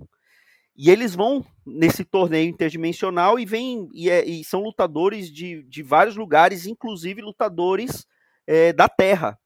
[0.74, 5.82] E eles vão nesse torneio interdimensional e vêm e, é, e são lutadores de, de
[5.82, 8.06] vários lugares, inclusive lutadores
[8.46, 9.38] é, da Terra.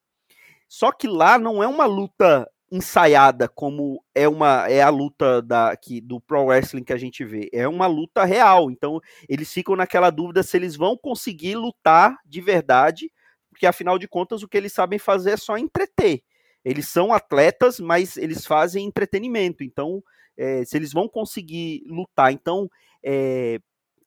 [0.68, 5.76] Só que lá não é uma luta ensaiada como é uma é a luta da
[5.76, 9.74] que, do pro wrestling que a gente vê é uma luta real então eles ficam
[9.74, 13.10] naquela dúvida se eles vão conseguir lutar de verdade
[13.58, 16.22] porque afinal de contas o que eles sabem fazer é só entreter.
[16.64, 19.64] Eles são atletas, mas eles fazem entretenimento.
[19.64, 20.00] Então,
[20.36, 22.70] é, se eles vão conseguir lutar, então
[23.04, 23.58] é,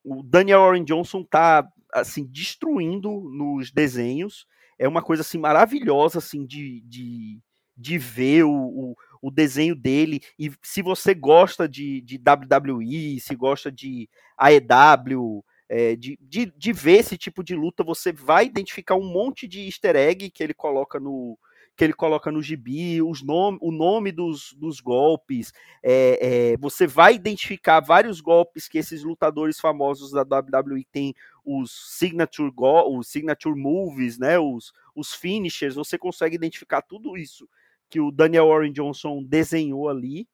[0.05, 4.47] o Daniel Warren Johnson tá assim destruindo nos desenhos.
[4.79, 7.37] É uma coisa assim maravilhosa assim de, de,
[7.81, 10.21] de ver o, o, o desenho dele.
[10.37, 16.73] E se você gosta de, de WWE, se gosta de AEW, é, de, de, de
[16.73, 20.53] ver esse tipo de luta, você vai identificar um monte de easter egg que ele
[20.53, 21.37] coloca no,
[21.77, 25.53] que ele coloca no gibi, os nome, o nome dos, dos golpes.
[25.81, 31.97] É, é, você vai identificar vários golpes que esses lutadores famosos da WWE têm, os
[31.97, 35.75] signature, go, os signature moves, né, os, os finishers.
[35.75, 37.47] Você consegue identificar tudo isso
[37.91, 40.27] que o Daniel Warren Johnson desenhou ali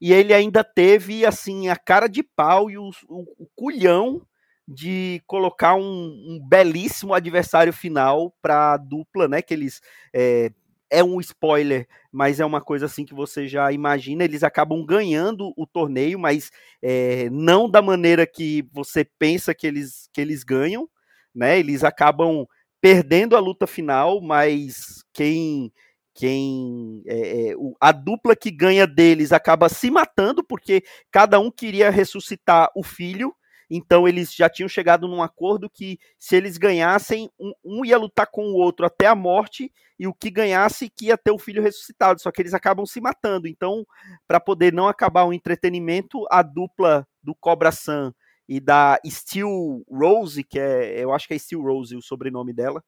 [0.00, 4.20] e ele ainda teve assim a cara de pau e o, o, o culhão
[4.66, 9.40] de colocar um, um belíssimo adversário final para a dupla, né?
[9.42, 9.80] Que eles
[10.12, 10.50] é,
[10.90, 14.24] é um spoiler, mas é uma coisa assim que você já imagina.
[14.24, 16.50] Eles acabam ganhando o torneio, mas
[16.82, 20.88] é, não da maneira que você pensa que eles, que eles ganham,
[21.34, 21.58] né?
[21.58, 22.46] Eles acabam
[22.80, 25.72] perdendo a luta final, mas quem
[26.14, 31.90] quem é, é, a dupla que ganha deles acaba se matando porque cada um queria
[31.90, 33.34] ressuscitar o filho.
[33.68, 38.28] Então eles já tinham chegado num acordo que se eles ganhassem um, um ia lutar
[38.30, 41.62] com o outro até a morte e o que ganhasse que ia ter o filho
[41.62, 42.20] ressuscitado.
[42.20, 43.48] Só que eles acabam se matando.
[43.48, 43.84] Então
[44.28, 48.14] para poder não acabar o entretenimento a dupla do Cobra San
[48.48, 52.84] e da Steel Rose que é eu acho que é Steel Rose o sobrenome dela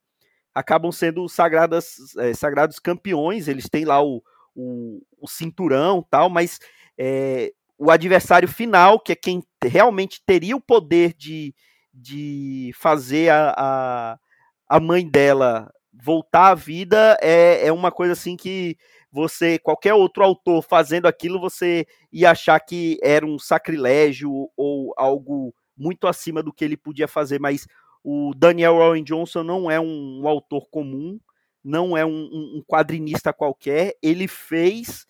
[0.56, 4.22] acabam sendo sagradas, é, sagrados campeões, eles têm lá o,
[4.54, 6.58] o, o cinturão tal, mas
[6.96, 11.54] é, o adversário final, que é quem realmente teria o poder de,
[11.92, 14.18] de fazer a, a,
[14.66, 18.78] a mãe dela voltar à vida, é, é uma coisa assim que
[19.12, 25.54] você, qualquer outro autor fazendo aquilo, você ia achar que era um sacrilégio ou algo
[25.76, 27.66] muito acima do que ele podia fazer, mas
[28.08, 31.18] o Daniel Rowan Johnson não é um, um autor comum,
[31.62, 33.96] não é um, um, quadrinista qualquer.
[34.00, 35.04] Ele fez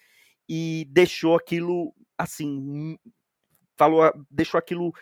[0.49, 2.97] e deixou aquilo assim,
[3.77, 4.95] falou, deixou aquilo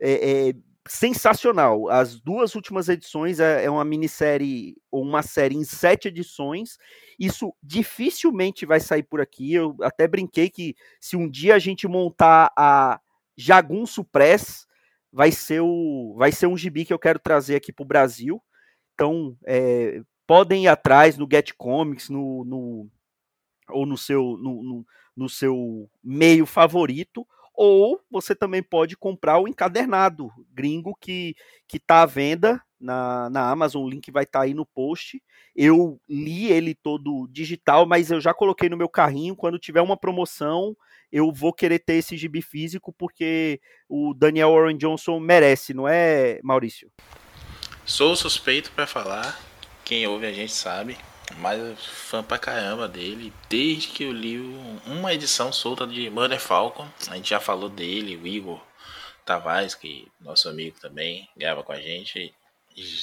[0.00, 0.54] é, é,
[0.88, 1.90] sensacional.
[1.90, 6.78] As duas últimas edições é, é uma minissérie ou uma série em sete edições.
[7.20, 9.52] Isso dificilmente vai sair por aqui.
[9.52, 12.98] Eu até brinquei que se um dia a gente montar a
[13.36, 14.66] Jagunço Press,
[15.12, 18.42] vai ser o vai ser um gibi que eu quero trazer aqui para o Brasil.
[18.94, 22.90] Então é, podem ir atrás no Get Comics, no, no
[23.68, 29.48] ou no seu no, no, no, seu meio favorito, ou você também pode comprar o
[29.48, 31.34] encadernado gringo que
[31.68, 35.22] que está à venda na, na Amazon, o link vai estar tá aí no post.
[35.54, 39.36] Eu li ele todo digital, mas eu já coloquei no meu carrinho.
[39.36, 40.76] Quando tiver uma promoção,
[41.12, 46.40] eu vou querer ter esse gibi físico porque o Daniel Warren Johnson merece, não é,
[46.42, 46.90] Maurício?
[47.84, 49.38] Sou suspeito para falar,
[49.84, 50.96] quem ouve a gente sabe,
[51.38, 54.38] mas fã pra caramba dele, desde que eu li
[54.86, 58.60] uma edição solta de Mother Falcon, a gente já falou dele, o Igor
[59.24, 62.34] Tavares, que nosso amigo também grava com a gente,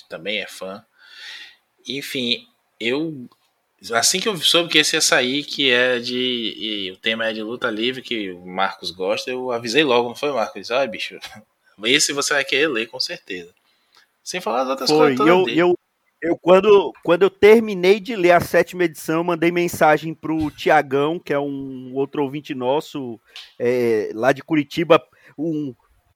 [0.07, 0.83] também é fã.
[1.87, 2.47] Enfim,
[2.79, 3.29] eu
[3.93, 6.91] Assim que eu soube que esse ia sair, que é de.
[6.93, 10.31] o tema é de luta livre, que o Marcos gosta, eu avisei logo, não foi,
[10.31, 10.69] Marcos?
[10.69, 11.17] Ah, bicho,
[11.85, 13.53] esse você vai querer ler com certeza.
[14.23, 15.27] Sem falar das outras foi, coisas.
[15.27, 15.79] Eu, eu,
[16.21, 21.33] eu, quando, quando eu terminei de ler a sétima edição, mandei mensagem pro Tiagão, que
[21.33, 23.19] é um outro ouvinte nosso,
[23.57, 25.01] é, lá de Curitiba,
[25.37, 25.73] um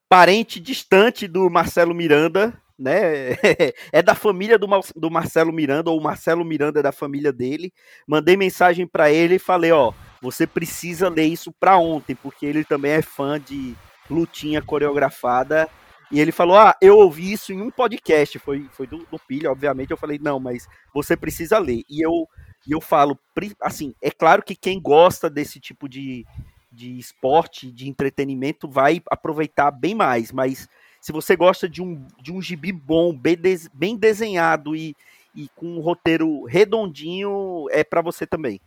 [0.10, 3.36] parente distante do Marcelo Miranda, né?
[3.92, 7.74] É da família do, do Marcelo Miranda, ou o Marcelo Miranda é da família dele.
[8.08, 12.64] Mandei mensagem para ele e falei: ó, você precisa ler isso para ontem, porque ele
[12.64, 13.76] também é fã de
[14.10, 15.70] lutinha coreografada.
[16.12, 19.52] E ele falou: Ah, eu ouvi isso em um podcast, foi, foi do, do Pilha,
[19.52, 19.92] obviamente.
[19.92, 21.84] Eu falei: Não, mas você precisa ler.
[21.90, 22.28] E eu,
[22.68, 23.18] e eu falo:
[23.60, 26.26] Assim, é claro que quem gosta desse tipo de,
[26.72, 30.68] de esporte, de entretenimento, vai aproveitar bem mais, mas
[31.04, 33.38] se você gosta de um, de um gibi bom, bem,
[33.74, 34.96] bem desenhado e,
[35.36, 38.62] e com um roteiro redondinho, é para você também.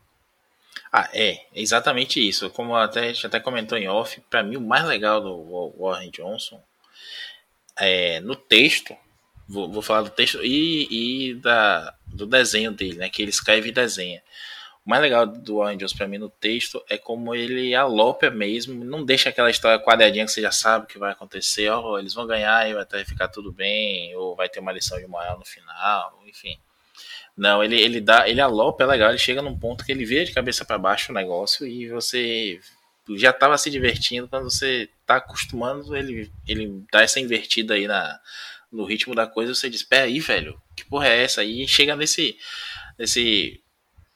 [0.93, 2.51] Ah, é, exatamente isso.
[2.51, 6.11] Como até, a gente até comentou em off, para mim o mais legal do Warren
[6.11, 6.61] Johnson
[7.75, 8.95] é no texto,
[9.49, 13.09] vou, vou falar do texto e, e da, do desenho dele, né?
[13.09, 14.23] Que ele escreve e desenha.
[14.87, 19.05] O mais legal do Angels para mim no texto é como ele alopa mesmo, não
[19.05, 22.15] deixa aquela história quadradinha que você já sabe o que vai acontecer, ó, oh, eles
[22.15, 25.41] vão ganhar e vai até ficar tudo bem, ou vai ter uma lição de moral
[25.41, 26.57] no final, enfim.
[27.37, 30.25] Não, ele, ele dá, ele alopa, é legal, ele chega num ponto que ele vê
[30.25, 32.61] de cabeça para baixo o negócio e você
[33.17, 38.21] já estava se divertindo quando você tá acostumando, ele, ele dá essa invertida aí na,
[38.71, 41.43] no ritmo da coisa, você diz, pera aí, velho, que porra é essa?
[41.43, 42.39] E chega nesse,
[42.97, 43.61] nesse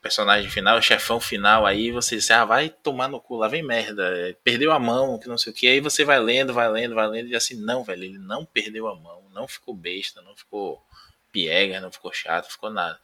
[0.00, 4.34] personagem final, chefão final, aí você diz, ah, vai tomar no cu, lá vem merda,
[4.42, 7.06] perdeu a mão, que não sei o que, aí você vai lendo, vai lendo, vai
[7.06, 10.82] lendo, e assim, não, velho, ele não perdeu a mão, não ficou besta, não ficou
[11.30, 12.98] piega, não ficou chato, ficou nada.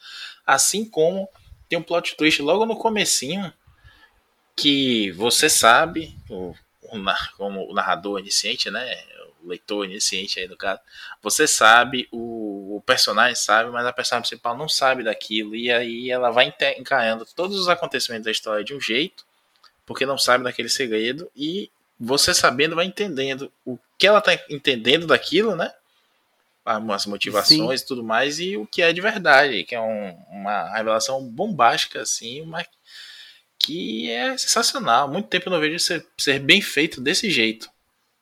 [0.46, 1.28] Assim como
[1.68, 3.52] tem um plot twist logo no comecinho,
[4.56, 7.04] que você sabe, o, o,
[7.36, 8.96] como o narrador iniciante, né,
[9.48, 10.80] leitor iniciante aí no caso,
[11.22, 16.10] você sabe, o, o, personagem sabe, mas a personagem principal não sabe daquilo, e aí
[16.10, 19.24] ela vai encarando todos os acontecimentos da história de um jeito,
[19.84, 25.06] porque não sabe daquele segredo, e você sabendo vai entendendo o que ela tá entendendo
[25.06, 25.72] daquilo, né?
[26.64, 30.74] as motivações e tudo mais, e o que é de verdade, que é um, uma
[30.74, 32.66] revelação bombástica, assim, mas
[33.58, 35.08] que é sensacional.
[35.08, 37.70] Muito tempo eu não vejo ser, ser bem feito desse jeito.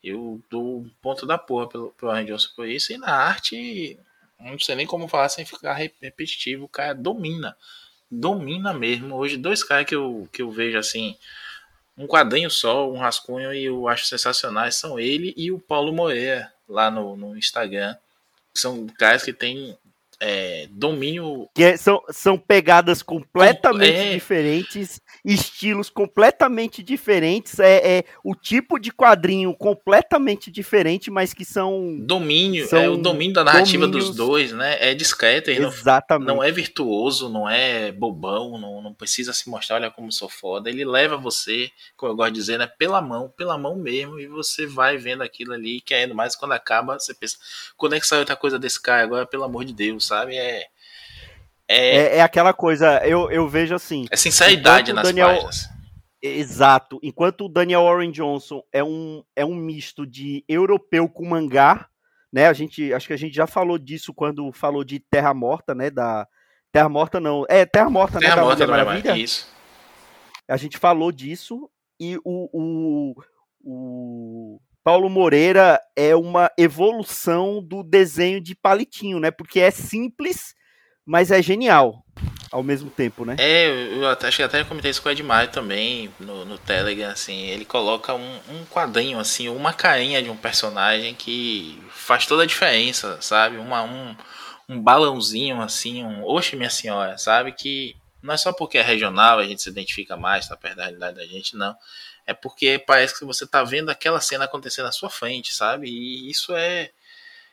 [0.04, 3.98] Eu dou um ponto da porra pelo, pelo Ryan Johnson por isso, e na arte,
[4.38, 7.56] não sei nem como falar sem ficar repetitivo, o cara domina.
[8.10, 9.16] Domina mesmo.
[9.16, 11.16] Hoje, dois caras que eu, que eu vejo assim,
[11.96, 16.52] um quadrinho só, um rascunho, e eu acho sensacionais, são ele e o Paulo Moreira,
[16.68, 17.96] lá no, no Instagram
[18.54, 19.76] são caras que têm
[20.26, 21.48] é, domínio.
[21.54, 24.14] Que é, são, são pegadas completamente é...
[24.14, 31.98] diferentes, estilos completamente diferentes, é, é, o tipo de quadrinho completamente diferente, mas que são.
[32.00, 34.08] Domínio, são é o domínio da narrativa domínios...
[34.08, 34.78] dos dois, né?
[34.80, 36.26] É discreto, Exatamente.
[36.26, 40.30] Não, não é virtuoso, não é bobão, não, não precisa se mostrar, olha como sou
[40.30, 40.70] foda.
[40.70, 42.66] Ele leva você, como eu gosto de dizer, né?
[42.66, 46.98] Pela mão, pela mão mesmo, e você vai vendo aquilo ali, querendo mais, quando acaba,
[46.98, 47.36] você pensa,
[47.76, 50.13] quando é que saiu outra coisa desse cara agora, pelo amor de Deus, sabe?
[50.22, 50.66] É,
[51.68, 54.06] é, é, é aquela coisa, eu, eu vejo assim.
[54.10, 55.68] É sinceridade nas Daniel, páginas.
[56.22, 56.98] Exato.
[57.02, 61.86] Enquanto o Daniel Warren Johnson é um, é um misto de europeu com mangá,
[62.32, 62.46] né?
[62.46, 65.90] A gente, acho que a gente já falou disso quando falou de Terra Morta, né?
[65.90, 66.26] Da
[66.72, 68.42] Terra Morta não, é Terra Morta, Terra né?
[68.42, 69.16] Morta, da Mulher Maravilha.
[69.16, 69.52] Isso.
[70.48, 73.14] A gente falou disso e o, o,
[73.62, 79.30] o Paulo Moreira é uma evolução do desenho de palitinho, né?
[79.30, 80.54] Porque é simples,
[81.06, 82.04] mas é genial
[82.52, 83.34] ao mesmo tempo, né?
[83.38, 87.10] É, eu até, acho que até comentei isso com o Edmar também no, no Telegram,
[87.10, 92.44] assim, ele coloca um, um, quadrinho, assim, uma carinha de um personagem que faz toda
[92.44, 93.56] a diferença, sabe?
[93.56, 94.14] Uma, um,
[94.68, 97.52] um balãozinho, assim, um oxe minha senhora, sabe?
[97.52, 100.84] Que não é só porque é regional, a gente se identifica mais, tá perto da
[100.84, 101.74] realidade da gente, não
[102.26, 105.88] é porque parece que você está vendo aquela cena acontecer na sua frente, sabe?
[105.88, 106.90] E isso é,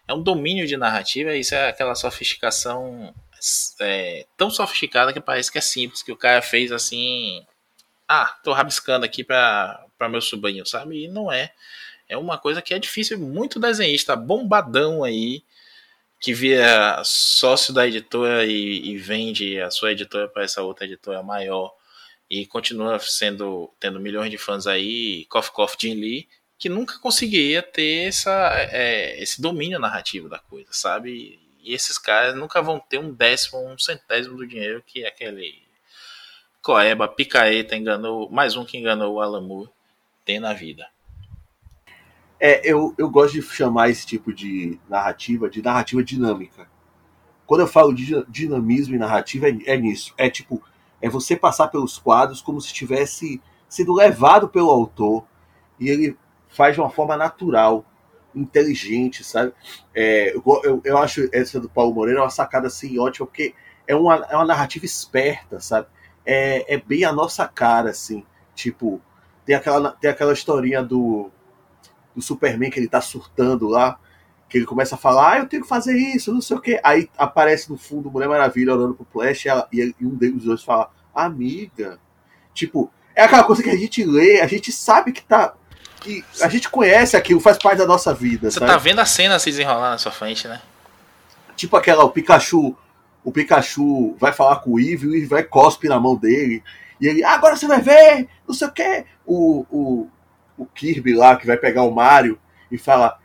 [0.07, 3.13] é um domínio de narrativa, isso é aquela sofisticação
[3.79, 7.45] é, tão sofisticada que parece que é simples, que o cara fez assim.
[8.07, 11.05] Ah, tô rabiscando aqui para meu sobrinho, sabe?
[11.05, 11.53] E não é.
[12.07, 15.43] É uma coisa que é difícil, muito desenhista bombadão aí,
[16.19, 21.23] que vira sócio da editora e, e vende a sua editora para essa outra editora
[21.23, 21.73] maior
[22.31, 27.61] e continua sendo tendo milhões de fãs aí, Coffee Coffee Jin Lee, que nunca conseguiria
[27.61, 28.31] ter essa,
[28.71, 31.37] é, esse domínio narrativo da coisa, sabe?
[31.61, 35.61] E esses caras nunca vão ter um décimo, um centésimo do dinheiro que aquele
[36.61, 39.69] Coeba, Picaeta enganou, mais um que enganou o Alamur
[40.23, 40.87] tem na vida.
[42.39, 46.65] É, eu, eu gosto de chamar esse tipo de narrativa de narrativa dinâmica.
[47.45, 50.13] Quando eu falo de dinamismo e narrativa, é, é nisso.
[50.17, 50.63] É tipo,
[51.01, 55.25] é você passar pelos quadros como se estivesse sendo levado pelo autor
[55.79, 56.17] e ele
[56.49, 57.85] faz de uma forma natural,
[58.35, 59.53] inteligente, sabe?
[59.93, 63.53] É, eu, eu, eu, acho essa do Paulo Moreira uma sacada assim ótima, porque
[63.87, 65.87] é uma, é uma narrativa esperta, sabe?
[66.25, 68.25] É, é bem a nossa cara, assim.
[68.53, 69.01] Tipo,
[69.45, 71.31] tem aquela, tem aquela historinha do,
[72.15, 73.99] do Superman que ele tá surtando lá,
[74.51, 76.77] que ele começa a falar, ah, eu tenho que fazer isso, não sei o quê.
[76.83, 80.61] Aí aparece no fundo Mulher Maravilha olhando pro Flash e, ela, e, um deles dois
[80.61, 81.97] fala, amiga.
[82.53, 85.53] Tipo, é aquela coisa que a gente lê, a gente sabe que tá.
[86.01, 88.51] Que a gente conhece aquilo, faz parte da nossa vida.
[88.51, 88.69] Você sabe?
[88.69, 90.61] tá vendo a cena se desenrolar na sua frente, né?
[91.55, 92.75] Tipo aquela, o Pikachu.
[93.23, 96.61] O Pikachu vai falar com o Eve, o Eve vai cospe na mão dele.
[96.99, 99.05] E ele, ah, agora você vai ver, não sei o quê.
[99.25, 100.09] O, o,
[100.57, 102.37] o Kirby lá, que vai pegar o Mario
[102.69, 103.17] e fala: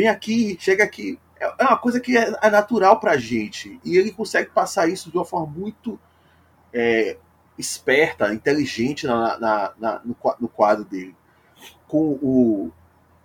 [0.00, 1.18] vem aqui, chega aqui.
[1.38, 3.78] É, é uma coisa que é, é natural pra gente.
[3.84, 5.98] E ele consegue passar isso de uma forma muito
[6.72, 7.18] é,
[7.58, 11.14] esperta, inteligente na, na, na no, no, quadro dele.
[11.86, 12.70] Com o.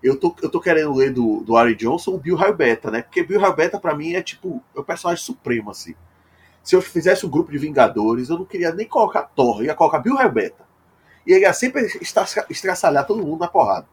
[0.04, 3.02] Eu tô, eu tô querendo ler do, do Ari Johnson o Bill Beta, né?
[3.02, 4.62] Porque Bill Beta pra mim é tipo.
[4.76, 5.96] É o personagem supremo, assim.
[6.62, 9.76] Se eu fizesse um grupo de Vingadores, eu não queria nem colocar Thor, eu ia
[9.76, 10.66] colocar Bill Beta.
[11.26, 11.88] E ele ia sempre
[12.50, 13.88] estraçalhar todo mundo na porrada.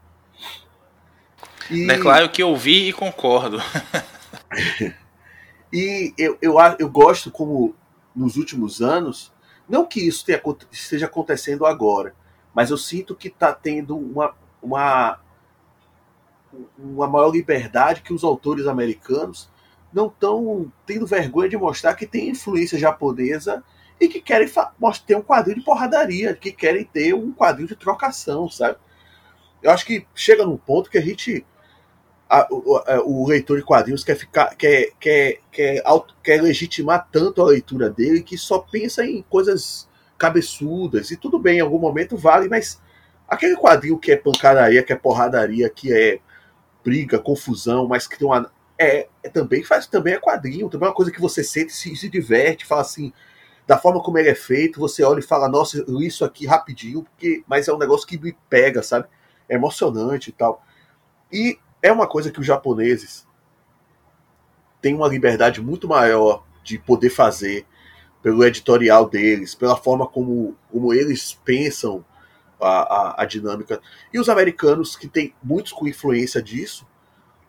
[1.73, 1.91] E...
[1.91, 3.59] É claro que eu vi e concordo.
[5.73, 7.75] e eu, eu, eu gosto como
[8.15, 9.33] nos últimos anos,
[9.67, 12.15] não que isso tenha, esteja acontecendo agora,
[12.55, 15.19] mas eu sinto que está tendo uma, uma,
[16.79, 19.51] uma maior liberdade que os autores americanos
[19.91, 23.65] não estão tendo vergonha de mostrar que tem influência japonesa
[23.99, 24.49] e que querem
[25.07, 28.77] ter um quadrinho de porradaria, que querem ter um quadrinho de trocação, sabe?
[29.63, 31.47] Eu acho que chega num ponto que a gente
[32.33, 37.43] a, o, o, leitor de quadrinhos quer ficar quer, quer, quer, auto, quer legitimar tanto
[37.43, 42.17] a leitura dele que só pensa em coisas cabeçudas e tudo bem, em algum momento
[42.17, 42.81] vale, mas
[43.29, 46.21] aquele quadrinho que é pancadaria, que é porradaria, que é
[46.83, 50.89] briga, confusão, mas que tem uma, é, é, também faz também é quadrinho, também é
[50.89, 53.13] uma coisa que você sente, se, se diverte, fala assim,
[53.67, 57.45] da forma como ele é feito, você olha e fala, nossa, isso aqui rapidinho, porque,
[57.47, 59.07] mas é um negócio que me pega, sabe?
[59.49, 60.65] É emocionante e tal.
[61.31, 63.27] E é uma coisa que os japoneses
[64.81, 67.67] têm uma liberdade muito maior de poder fazer
[68.23, 72.05] pelo editorial deles, pela forma como, como eles pensam
[72.61, 73.81] a, a, a dinâmica.
[74.13, 76.87] E os americanos, que tem muitos com influência disso,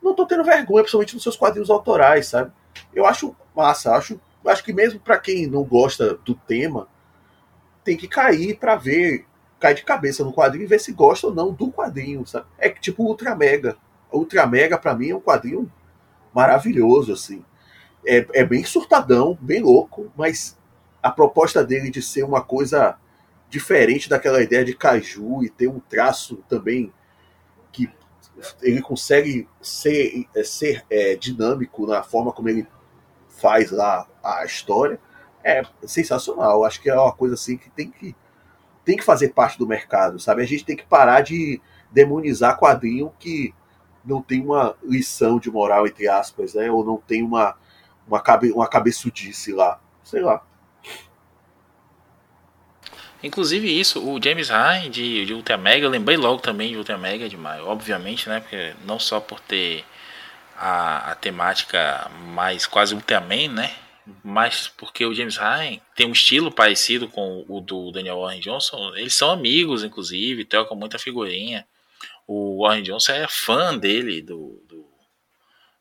[0.02, 2.52] não estão tendo vergonha, principalmente nos seus quadrinhos autorais, sabe?
[2.92, 6.88] Eu acho massa, acho, acho que mesmo para quem não gosta do tema,
[7.84, 9.26] tem que cair para ver,
[9.60, 12.46] cair de cabeça no quadrinho e ver se gosta ou não do quadrinho, sabe?
[12.58, 13.76] É tipo Ultra Mega.
[14.16, 15.70] Ultra Mega para mim é um quadrinho
[16.34, 17.44] maravilhoso assim.
[18.06, 20.58] É, é bem surtadão, bem louco, mas
[21.02, 22.96] a proposta dele de ser uma coisa
[23.48, 26.92] diferente daquela ideia de caju e ter um traço também
[27.72, 27.90] que
[28.62, 32.66] ele consegue ser, é, ser é, dinâmico na forma como ele
[33.28, 34.98] faz lá a história
[35.44, 36.64] é sensacional.
[36.64, 38.16] Acho que é uma coisa assim que tem que
[38.84, 40.42] tem que fazer parte do mercado, sabe?
[40.42, 41.60] A gente tem que parar de
[41.90, 43.54] demonizar quadrinho que
[44.04, 46.70] não tem uma lição de moral entre aspas, né?
[46.70, 47.56] Ou não tem uma
[48.06, 50.44] uma, cabe, uma cabeçudice lá, sei lá.
[53.22, 56.98] Inclusive isso, o James Ryan de, de Ultra Mega, eu lembrei logo também de Ultra
[56.98, 58.40] Mega de maio, obviamente, né?
[58.40, 59.82] Porque não só por ter
[60.56, 63.74] a, a temática mais quase Ultraman, né?
[64.22, 68.94] Mas porque o James Ryan tem um estilo parecido com o do Daniel Warren Johnson.
[68.94, 71.66] Eles são amigos, inclusive, trocam muita figurinha.
[72.26, 74.88] O Warren Johnson é fã dele, do, do,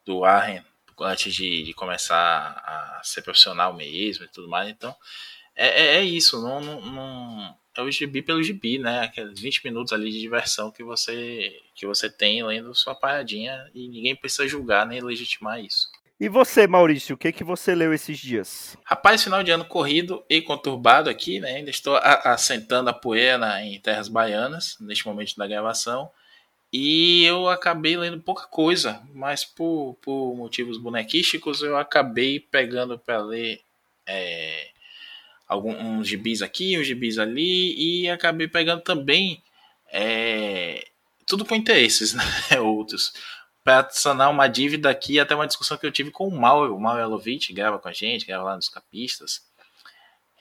[0.06, 0.64] do Warren,
[1.00, 4.70] antes de, de começar a ser profissional mesmo e tudo mais.
[4.70, 4.96] Então,
[5.56, 9.02] é, é, é isso, não, não, não, é o gibi pelo gibi, né?
[9.02, 13.88] Aqueles 20 minutos ali de diversão que você que você tem lendo sua paradinha e
[13.88, 15.88] ninguém precisa julgar nem legitimar isso.
[16.20, 18.78] E você, Maurício, o que que você leu esses dias?
[18.86, 21.56] Rapaz, final de ano corrido e conturbado aqui, né?
[21.56, 26.10] Ainda estou assentando a poeira em terras baianas neste momento da gravação.
[26.76, 33.20] E eu acabei lendo pouca coisa, mas por, por motivos bonequísticos eu acabei pegando para
[33.22, 33.62] ler
[34.08, 34.70] é,
[35.48, 39.44] alguns uns gibis aqui, uns gibis ali, e acabei pegando também
[39.92, 40.88] é,
[41.28, 42.16] tudo com interesses,
[42.50, 42.60] né?
[42.60, 43.14] Outros.
[43.64, 46.82] Para sanar uma dívida aqui, até uma discussão que eu tive com o Mal, o
[46.82, 49.46] Mal Elovitch, grava com a gente, grava lá nos Capistas,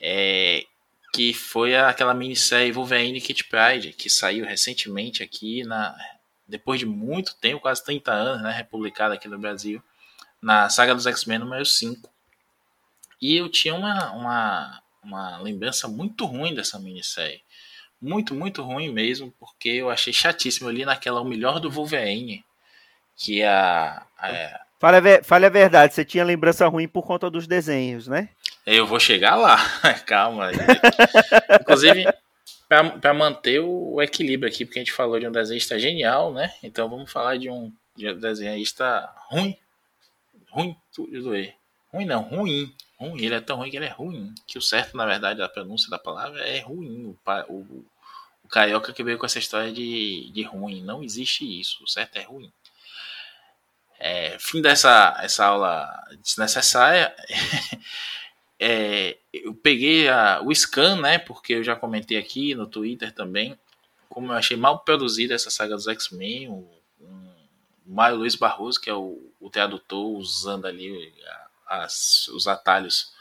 [0.01, 0.65] é,
[1.13, 5.95] que foi aquela minissérie Wolverine Kit Pride, que saiu recentemente aqui, na,
[6.53, 9.83] depois de muito tempo, quase 30 anos, né, republicada aqui no Brasil,
[10.41, 12.11] na saga dos X-Men número 5.
[13.21, 17.43] E eu tinha uma, uma, uma lembrança muito ruim dessa minissérie.
[17.99, 22.45] Muito, muito ruim mesmo, porque eu achei chatíssimo ali naquela O Melhor do Wolverine,
[23.17, 24.03] que é a...
[24.19, 28.31] a Fale a, fale a verdade, você tinha lembrança ruim por conta dos desenhos, né?
[28.67, 29.57] Eu vou chegar lá,
[30.05, 30.51] calma.
[31.61, 32.05] Inclusive,
[33.01, 36.55] para manter o equilíbrio aqui, porque a gente falou de um desenhista genial, né?
[36.63, 39.57] Então vamos falar de um, de um desenhista ruim.
[40.51, 41.55] Ruim, tudo doer.
[41.93, 42.75] Ruim não, ruim.
[42.99, 44.35] Ruim, ele é tão ruim que ele é ruim.
[44.47, 47.07] Que o certo, na verdade, a pronúncia da palavra é ruim.
[47.07, 47.85] O, o,
[48.45, 50.83] o carioca que veio com essa história de, de ruim.
[50.83, 51.83] Não existe isso.
[51.85, 52.51] O certo é ruim.
[53.99, 55.89] É, fim dessa essa aula
[56.23, 57.15] desnecessária.
[58.65, 61.19] é, eu peguei a, o scan, né?
[61.19, 63.59] Porque eu já comentei aqui no Twitter também.
[64.09, 66.49] Como eu achei mal produzida essa saga dos X-Men.
[66.49, 67.09] O, o
[67.85, 71.13] Mário Luiz Barroso, que é o, o tradutor, usando ali
[71.67, 73.13] as, os atalhos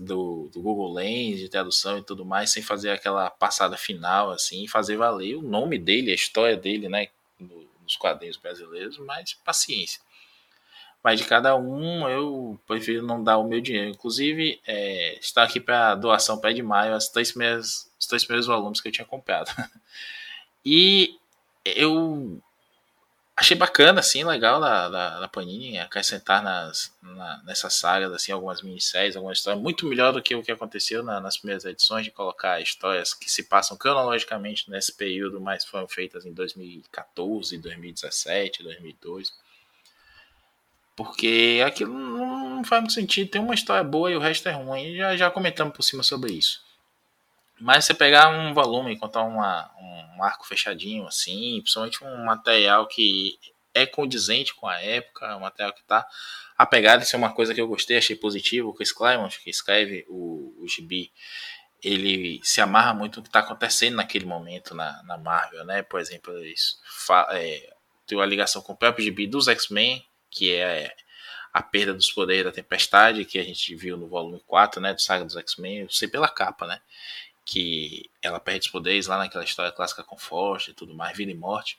[0.00, 4.66] do, do, Google Lens, de tradução e tudo mais, sem fazer aquela passada final, assim,
[4.66, 7.06] fazer valer o nome dele, a história dele, né,
[7.38, 10.00] nos quadrinhos brasileiros, mas paciência.
[11.02, 13.90] Mas de cada um, eu prefiro não dar o meu dinheiro.
[13.90, 18.46] Inclusive, é, está aqui para doação pé de maio as três primeiras, os três primeiros
[18.46, 19.50] volumes que eu tinha comprado.
[20.64, 21.18] e
[21.64, 22.40] eu
[23.40, 28.60] achei bacana, assim, legal da, da, da Panini acrescentar nas, na, nessas sagas, assim, algumas
[28.60, 32.10] minisséries, algumas histórias, muito melhor do que o que aconteceu na, nas primeiras edições, de
[32.10, 39.32] colocar histórias que se passam cronologicamente nesse período, mas foram feitas em 2014, 2017, 2002.
[41.02, 44.94] Porque aquilo não faz muito sentido, tem uma história boa e o resto é ruim,
[44.94, 46.62] já, já comentamos por cima sobre isso.
[47.58, 49.70] Mas você pegar um volume contar uma,
[50.14, 53.38] um arco fechadinho assim, principalmente um material que
[53.72, 56.06] é condizente com a época, um material que está
[56.58, 60.04] apegado, isso é uma coisa que eu gostei, achei positivo, o Chris Claremont, que escreve
[60.06, 61.10] o, o gibi,
[61.82, 65.82] ele se amarra muito no que está acontecendo naquele momento na, na Marvel, né?
[65.82, 66.76] Por exemplo, isso,
[67.30, 67.72] é,
[68.06, 70.94] tem uma ligação com o próprio gibi dos X-Men, que é
[71.52, 75.00] a perda dos poderes da Tempestade, que a gente viu no volume 4, né, do
[75.00, 76.80] Saga dos X-Men, eu sei pela capa, né,
[77.44, 81.32] que ela perde os poderes lá naquela história clássica com Forte e tudo mais, vida
[81.32, 81.78] e morte.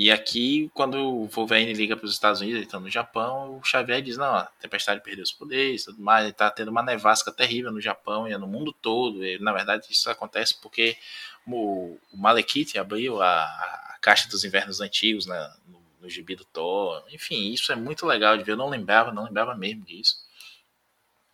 [0.00, 4.00] E aqui, quando o Wolverine liga para os Estados Unidos, está no Japão, o Xavier
[4.00, 7.72] diz, não, a Tempestade perdeu os poderes tudo mais, ele está tendo uma nevasca terrível
[7.72, 9.24] no Japão e no mundo todo.
[9.24, 10.96] E, na verdade, isso acontece porque
[11.44, 16.44] o, o Malekith abriu a, a, caixa dos invernos antigos né, no, no gibi do
[16.44, 17.04] Thor.
[17.10, 18.52] Enfim, isso é muito legal de ver.
[18.52, 20.16] Eu não lembrava, não lembrava mesmo disso.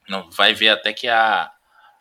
[0.08, 1.50] Não, vai ver até que a,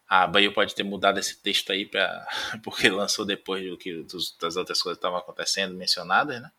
[0.08, 2.28] a Bahia pode ter mudado esse texto aí pra,
[2.64, 6.52] porque lançou depois do que dos, das outras coisas estavam acontecendo mencionadas, né?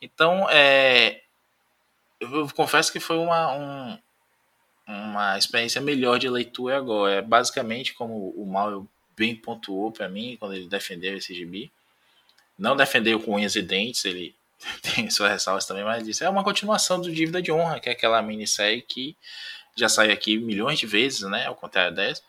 [0.00, 1.22] Então, é,
[2.20, 3.98] eu confesso que foi uma, um,
[4.86, 7.16] uma experiência melhor de leitura agora.
[7.16, 11.70] É basicamente como o Mal bem pontuou para mim quando ele defendeu esse gibi.
[12.58, 14.34] Não defendeu com unhas e dentes, ele
[14.82, 17.92] tem suas ressalvas também, mas disse é uma continuação do Dívida de Honra, que é
[17.92, 19.16] aquela minissérie que
[19.76, 21.46] já saiu aqui milhões de vezes, né?
[21.46, 22.22] Ao contrário dessa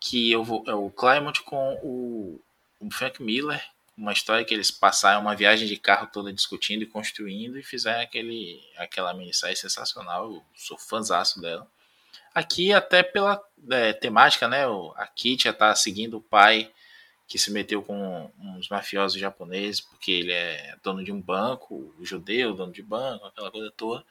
[0.00, 2.40] que eu vou, é o Climate com o,
[2.80, 3.62] o Frank Miller,
[3.96, 8.02] uma história que eles passaram uma viagem de carro toda discutindo e construindo e fizeram
[8.02, 10.30] aquele, aquela minissérie sensacional.
[10.30, 11.66] Eu sou fãzaço dela.
[12.34, 14.64] Aqui, até pela é, temática, né?
[14.96, 16.70] A Kitty já tá seguindo o pai
[17.26, 22.54] que se meteu com uns mafiosos japoneses, porque ele é dono de um banco, judeu,
[22.54, 24.04] dono de banco, aquela coisa toda.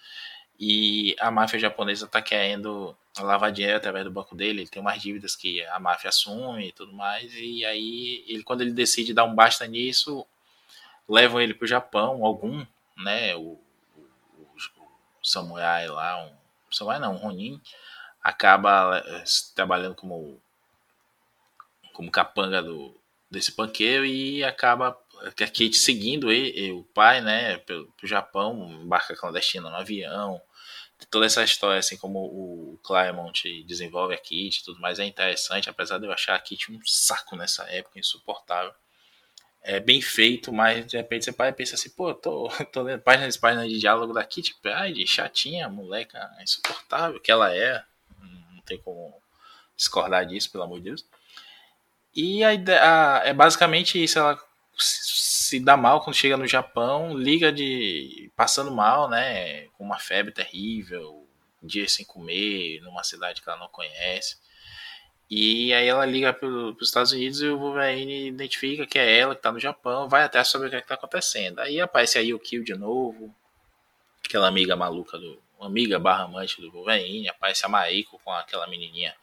[0.59, 4.61] E a máfia japonesa está querendo lavar dinheiro através do banco dele.
[4.61, 7.33] Ele tem umas dívidas que a máfia assume e tudo mais.
[7.33, 10.25] E aí, ele, quando ele decide dar um basta nisso,
[11.07, 12.65] levam ele para o Japão, algum,
[12.97, 13.35] né?
[13.35, 13.59] O,
[13.97, 14.57] o, o,
[15.23, 16.31] samurai lá, um
[16.71, 17.61] samurai não, um Ronin,
[18.21, 19.23] acaba eh,
[19.55, 20.39] trabalhando como,
[21.93, 22.95] como capanga do,
[23.35, 29.15] desse panqueiro e acaba a Kate seguindo ele, o pai, né, pro, pro Japão, embarca
[29.15, 30.41] clandestina no avião,
[31.09, 35.69] toda essa história, assim como o Claremont desenvolve a Kit e tudo mais, é interessante,
[35.69, 38.73] apesar de eu achar a Kit um saco nessa época, insuportável.
[39.61, 43.01] É bem feito, mas de repente você para e pensa assim, pô, tô, tô lendo
[43.01, 47.83] páginas e páginas de diálogo da Kit Pride, chatinha, moleca insuportável, que ela é,
[48.53, 49.13] não tem como
[49.75, 51.05] discordar disso, pelo amor de Deus.
[52.15, 54.39] E a ideia, a, é basicamente isso, ela
[54.77, 60.31] se dá mal quando chega no Japão, liga de passando mal, né, com uma febre
[60.31, 61.27] terrível,
[61.61, 64.37] um dia sem comer, numa cidade que ela não conhece.
[65.29, 69.33] E aí ela liga para os Estados Unidos e o Wolverine identifica que é ela
[69.33, 71.59] que está no Japão, vai até saber o que é está acontecendo.
[71.59, 73.33] Aí aparece aí o Kill de novo,
[74.23, 75.43] aquela amiga maluca do.
[75.57, 79.15] Amiga barra amante do Wolverine, aparece a Mariko com aquela menininha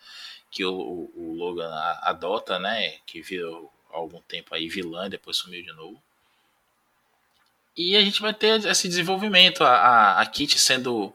[0.52, 1.72] que o, o, Logan
[2.02, 2.98] adota, né?
[3.06, 6.00] Que virou algum tempo aí vilã, depois sumiu de novo.
[7.74, 11.12] E a gente vai ter esse desenvolvimento, a, a, Kit sendo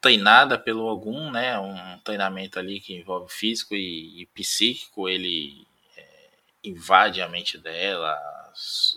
[0.00, 1.56] treinada pelo algum, né?
[1.60, 5.08] Um treinamento ali que envolve físico e, e psíquico.
[5.08, 5.64] Ele
[5.96, 6.30] é,
[6.64, 8.20] invade a mente dela,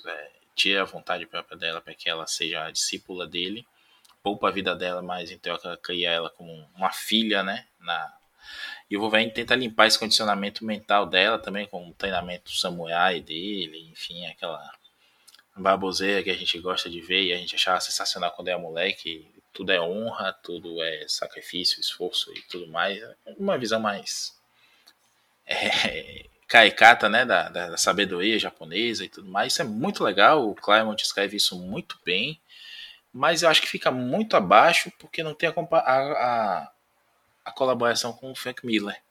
[0.08, 3.68] é, tira a vontade própria dela para que ela seja a discípula dele,
[4.24, 7.68] poupa a vida dela, mas em troca cria ela como uma filha, né?
[7.80, 8.19] Na,
[8.90, 13.88] e o Wolverine tenta limpar esse condicionamento mental dela também com o treinamento samurai dele,
[13.92, 14.60] enfim, aquela
[15.56, 19.28] baboseira que a gente gosta de ver e a gente achava sensacional quando é moleque.
[19.54, 23.00] Tudo é honra, tudo é sacrifício, esforço e tudo mais.
[23.38, 24.36] Uma visão mais
[25.46, 26.26] é,
[27.10, 29.54] né, da, da, sabedoria japonesa e tudo mais.
[29.54, 30.50] Isso é muito legal.
[30.50, 32.40] O Claremont escreve isso muito bem,
[33.14, 36.72] mas eu acho que fica muito abaixo porque não tem a, a, a
[37.52, 39.02] colaboração com o Frank Miller.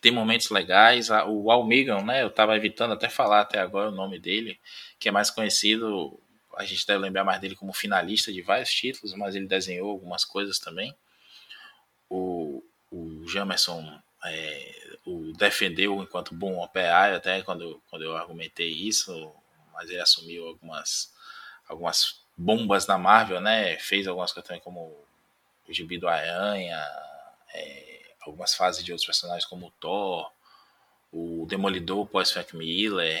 [0.00, 1.08] Tem momentos legais.
[1.10, 2.22] O Al Megan, né?
[2.22, 4.60] Eu estava evitando até falar até agora o nome dele,
[4.98, 6.18] que é mais conhecido.
[6.56, 10.24] A gente deve lembrar mais dele como finalista de vários títulos, mas ele desenhou algumas
[10.24, 10.94] coisas também.
[12.08, 19.32] O, o Jamerson é, o defendeu enquanto bom operário, até quando, quando eu argumentei isso,
[19.72, 21.12] mas ele assumiu algumas,
[21.68, 23.76] algumas bombas na Marvel, né?
[23.78, 24.80] Fez algumas coisas também como
[25.68, 26.78] o Gibi do Aranha,
[27.54, 30.30] é, algumas fases de outros personagens como o Thor,
[31.12, 33.18] o Demolidor pós Frank Miller,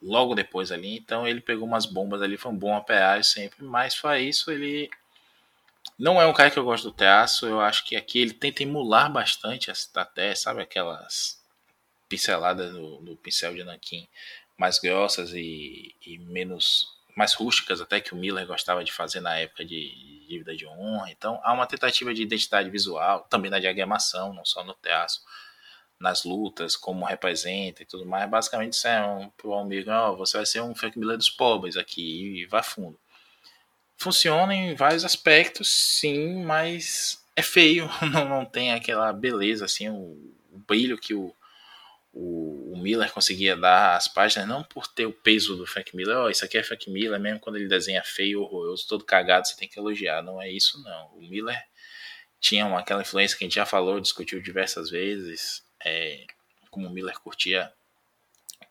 [0.00, 3.94] logo depois ali, então ele pegou umas bombas ali, foi um bom operário sempre, mas
[3.94, 4.90] fora isso ele
[5.98, 8.62] não é um cara que eu gosto do teatro, eu acho que aqui ele tenta
[8.62, 11.38] emular bastante até, sabe aquelas
[12.08, 14.08] pinceladas do, do pincel de Nankin
[14.56, 19.38] mais grossas e, e menos mais rústicas até que o Miller gostava de fazer na
[19.38, 21.10] época de Dívida de Honra.
[21.10, 25.16] Então há uma tentativa de identidade visual, também na diagramação, não só no teatro,
[25.98, 28.28] nas lutas, como representa e tudo mais.
[28.28, 32.46] Basicamente disseram pro amigo, oh, você vai ser um Frank Miller dos pobres aqui e
[32.46, 32.98] vai fundo.
[33.96, 40.34] funciona em vários aspectos, sim, mas é feio, não, não tem aquela beleza, assim, o,
[40.52, 41.34] o brilho que o,
[42.14, 46.16] o, o, Miller conseguia dar às páginas, não por ter o peso do Frank Miller,
[46.18, 49.56] oh, isso aqui é Frank Miller, mesmo quando ele desenha feio, horroroso, todo cagado, você
[49.56, 51.08] tem que elogiar, não é isso não.
[51.16, 51.60] O Miller
[52.38, 56.24] tinha uma, aquela influência que a gente já falou, discutiu diversas vezes, é,
[56.70, 57.72] como o Miller curtia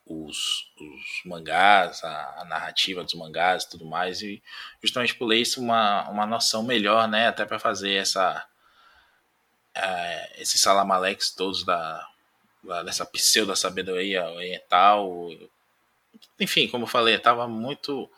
[0.05, 4.41] os, os mangás, a, a, narrativa dos mangás e tudo mais, e
[4.81, 8.47] justamente por isso uma, uma noção melhor, né, até para fazer essa
[9.75, 12.07] é, esses salamaleques todos da
[12.85, 15.29] dessa pseudo sabedoria oriental,
[16.39, 18.09] enfim, como eu falei, estava muito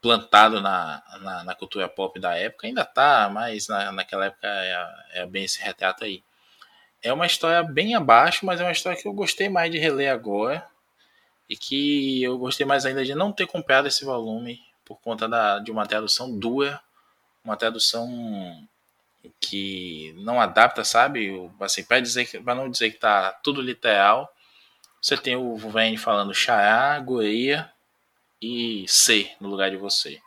[0.00, 5.22] plantado na, na, na, cultura pop da época, ainda tá, mas na, naquela época é,
[5.22, 6.22] é bem esse retrato aí.
[7.02, 10.12] É uma história bem abaixo, mas é uma história que eu gostei mais de reler
[10.12, 10.66] agora.
[11.48, 15.58] E que eu gostei mais ainda de não ter comprado esse volume por conta da,
[15.58, 16.80] de uma tradução dura,
[17.44, 18.68] uma tradução
[19.40, 21.50] que não adapta, sabe?
[21.60, 24.32] Assim, para dizer para não dizer que tá tudo literal,
[25.00, 27.70] você tem o Vuvene falando Xará, Goria
[28.40, 30.20] e C no lugar de você.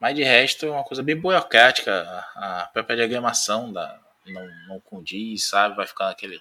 [0.00, 2.02] Mas de resto é uma coisa bem burocrática,
[2.34, 5.76] a própria diagramação da, não, não condiz, sabe?
[5.76, 6.40] Vai ficar aquele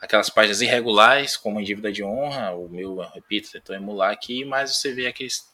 [0.00, 4.76] aquelas páginas irregulares, como em dívida de honra, o meu, repito, tentou emular aqui, mas
[4.76, 5.50] você vê aqueles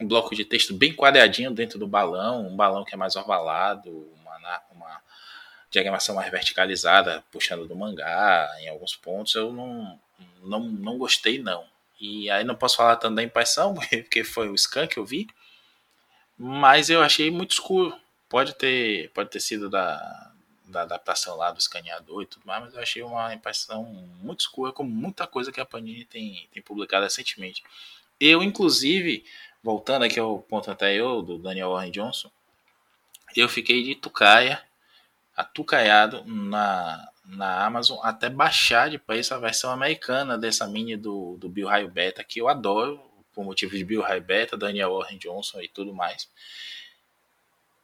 [0.00, 4.10] um bloco de texto bem quadradinho dentro do balão, um balão que é mais ovalado,
[4.40, 5.02] uma, uma
[5.70, 10.00] diagramação mais verticalizada, puxando do mangá em alguns pontos, eu não,
[10.42, 11.64] não, não gostei não.
[12.00, 15.28] E aí não posso falar tanto da impressão, porque foi o scan que eu vi,
[16.36, 17.96] mas eu achei muito escuro.
[18.28, 20.32] Pode ter, pode ter sido da,
[20.64, 23.84] da adaptação lá do escaneador e tudo mais, mas eu achei uma impressão
[24.20, 27.62] muito escura, como muita coisa que a Panini tem, tem publicado recentemente.
[28.18, 29.24] Eu, inclusive,
[29.62, 32.30] voltando aqui ao ponto anterior do Daniel Warren Johnson,
[33.36, 34.62] eu fiquei de tucaia,
[35.36, 41.48] atucaiado na, na Amazon até baixar de preço a versão americana dessa mini do, do
[41.48, 43.00] Bill Raio Beta, que eu adoro,
[43.32, 46.28] por motivo de Bill Raio Beta, Daniel Warren Johnson e tudo mais.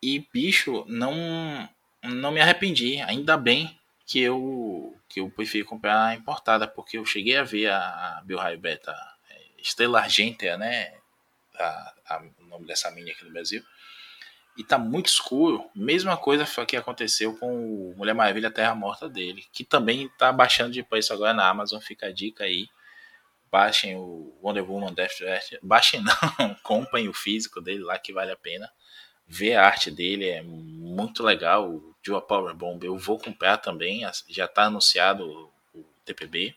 [0.03, 1.69] E, bicho, não
[2.03, 3.01] não me arrependi.
[3.03, 7.69] Ainda bem que eu que eu preferi comprar a importada, porque eu cheguei a ver
[7.69, 8.93] a, a Bill High Beta
[9.31, 10.95] é, Estrela Argentea, né?
[11.59, 13.65] A, a, o nome dessa mini aqui no Brasil.
[14.57, 15.65] E tá muito escuro.
[15.75, 20.73] Mesma coisa que aconteceu com o Mulher Maravilha Terra Morta dele, que também tá baixando
[20.73, 21.81] de preço agora na Amazon.
[21.81, 22.69] Fica a dica aí.
[23.51, 25.59] Baixem o Wonder Woman Death Earth.
[25.63, 28.71] Baixem não, comprem o físico dele lá que vale a pena.
[29.29, 34.45] Ver a arte dele é muito legal uma Power Bomb eu vou comprar também, já
[34.45, 36.55] está anunciado o TPB.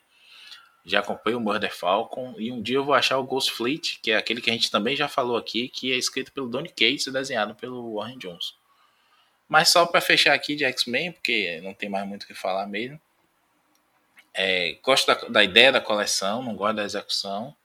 [0.85, 4.11] Já comprei o Murder Falcon e um dia eu vou achar o Ghost Fleet, que
[4.11, 7.07] é aquele que a gente também já falou aqui, que é escrito pelo Donny Cates
[7.07, 8.53] e desenhado pelo Warren Johnson.
[9.47, 12.67] Mas só para fechar aqui de X-Men, porque não tem mais muito o que falar
[12.67, 12.99] mesmo.
[14.33, 17.55] É, gosto da, da, ideia da coleção, não gosto da execução.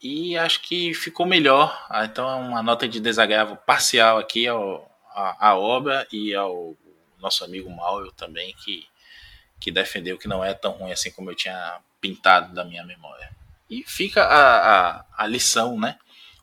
[0.00, 1.86] E acho que ficou melhor.
[1.88, 6.76] Ah, então é uma nota de desagravo parcial aqui ao, a, a obra e ao
[7.18, 8.86] nosso amigo Mauro também, que,
[9.60, 13.30] que defendeu que não é tão ruim assim como eu tinha pintado da minha memória.
[13.68, 15.98] E fica a, a, a lição, né?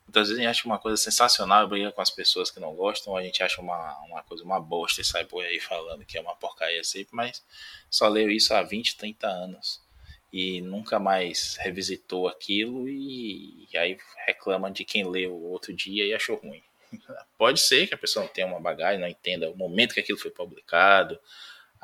[0.06, 3.16] Muitas vezes a gente acha uma coisa sensacional, briga com as pessoas que não gostam,
[3.16, 6.20] a gente acha uma, uma coisa, uma bosta e sai por aí falando que é
[6.20, 7.44] uma porcaria sempre, mas
[7.90, 9.84] só leu isso há 20, 30 anos
[10.32, 16.14] e nunca mais revisitou aquilo e, e aí reclama de quem leu outro dia e
[16.14, 16.62] achou ruim.
[17.36, 20.18] Pode ser que a pessoa não tenha uma bagagem, não entenda o momento que aquilo
[20.18, 21.18] foi publicado,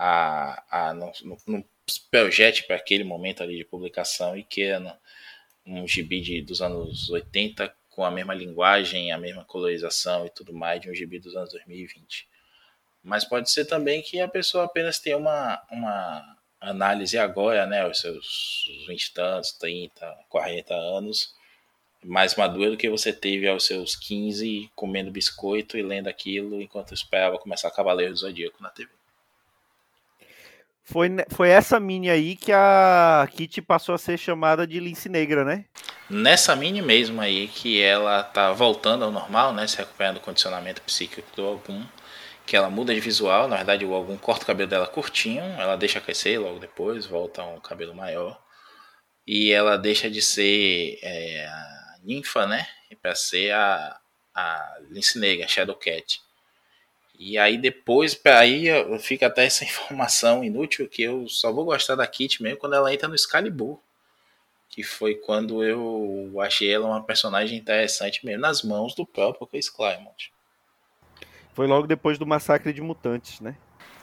[0.04, 1.12] a, a, não
[2.10, 4.98] projete para aquele momento ali de publicação e queira
[5.64, 10.52] um gibi de, dos anos 80 com a mesma linguagem, a mesma colorização e tudo
[10.52, 12.28] mais de um gibi dos anos 2020.
[13.00, 18.00] Mas pode ser também que a pessoa apenas tenha uma, uma análise agora, né, os
[18.00, 21.32] seus 20 e tantos, 30, 40 anos,
[22.02, 26.92] mais madura do que você teve aos seus 15 comendo biscoito e lendo aquilo enquanto
[26.92, 28.90] esperava começar Cavaleiro do Zodíaco na TV.
[30.84, 35.44] Foi, foi essa mini aí que a Kitty passou a ser chamada de Lince Negra,
[35.44, 35.64] né?
[36.10, 39.66] Nessa mini mesmo aí que ela tá voltando ao normal, né?
[39.66, 41.84] Se recuperando o condicionamento psíquico do algum.
[42.44, 45.76] Que ela muda de visual, na verdade o algum corta o cabelo dela curtinho, ela
[45.76, 48.42] deixa crescer logo depois, volta a um cabelo maior.
[49.24, 51.48] E ela deixa de ser é,
[52.02, 52.66] ninfa, né?
[53.00, 53.96] Para ser a,
[54.34, 56.20] a Lince Negra, Shadowcat.
[57.24, 58.64] E aí depois, aí
[58.98, 62.92] fica até essa informação inútil que eu só vou gostar da Kit mesmo quando ela
[62.92, 63.78] entra no Excalibur.
[64.68, 69.68] Que foi quando eu achei ela uma personagem interessante mesmo, nas mãos do próprio Chris
[69.70, 70.32] Claremont.
[71.54, 73.54] Foi logo depois do massacre de mutantes, né?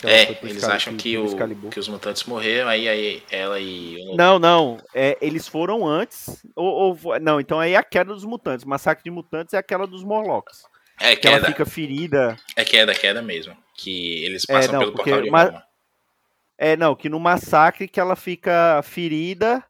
[0.04, 3.98] É, eles acham que, o, que os mutantes morreram, aí, aí ela e.
[4.12, 4.16] O...
[4.16, 4.78] Não, não.
[4.94, 6.42] É, eles foram antes.
[6.56, 8.64] Ou, ou, não, então aí é a queda dos mutantes.
[8.64, 10.64] Massacre de mutantes é aquela dos Morlocks.
[11.00, 12.38] É que ela fica ferida.
[12.56, 13.56] É queda, queda mesmo.
[13.76, 15.64] Que eles é, passam é, não, pelo portal de ma...
[16.58, 19.64] É, não, que no massacre que ela fica ferida,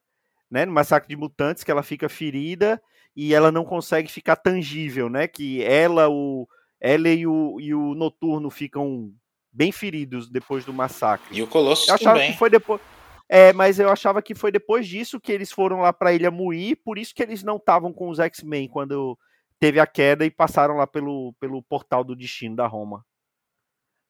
[0.49, 0.65] né?
[0.65, 2.82] No massacre de mutantes que ela fica ferida
[3.15, 5.27] e ela não consegue ficar tangível, né?
[5.27, 6.47] Que ela, o,
[6.82, 9.11] ela e o, e o Noturno ficam
[9.51, 11.27] bem feridos depois do massacre.
[11.38, 12.32] E o Colossus eu achava também.
[12.32, 12.82] que foi depois.
[13.27, 16.77] É, mas eu achava que foi depois disso que eles foram lá para Ilha Muir,
[16.84, 19.15] por isso que eles não estavam com os X-Men quando
[19.60, 23.05] teve a queda e passaram lá pelo, pelo portal do destino da Roma.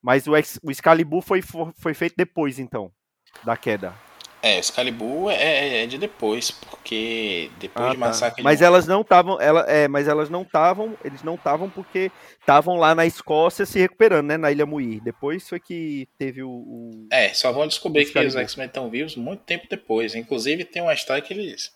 [0.01, 2.91] Mas o, Ex, o Excalibur foi, foi feito depois, então,
[3.43, 3.93] da queda.
[4.41, 8.05] É, Excalibur é, é, é de depois, porque depois ah, de tá.
[8.05, 8.63] Massacre Mas de...
[8.63, 12.95] elas não estavam, ela, é, mas elas não estavam, eles não estavam porque estavam lá
[12.95, 15.01] na Escócia se recuperando, né, na Ilha Muir.
[15.03, 17.07] Depois foi que teve o, o...
[17.11, 20.15] É, só vão descobrir que os X-Men estão vivos muito tempo depois.
[20.15, 21.73] Inclusive tem uma história que eles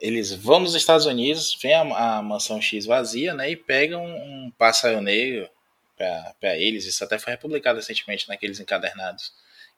[0.00, 4.52] eles vão nos Estados Unidos, vem a, a mansão X vazia, né, e pegam um
[4.58, 5.48] pássaro negro
[5.96, 6.86] para eles.
[6.86, 9.32] Isso até foi republicado recentemente naqueles encadernados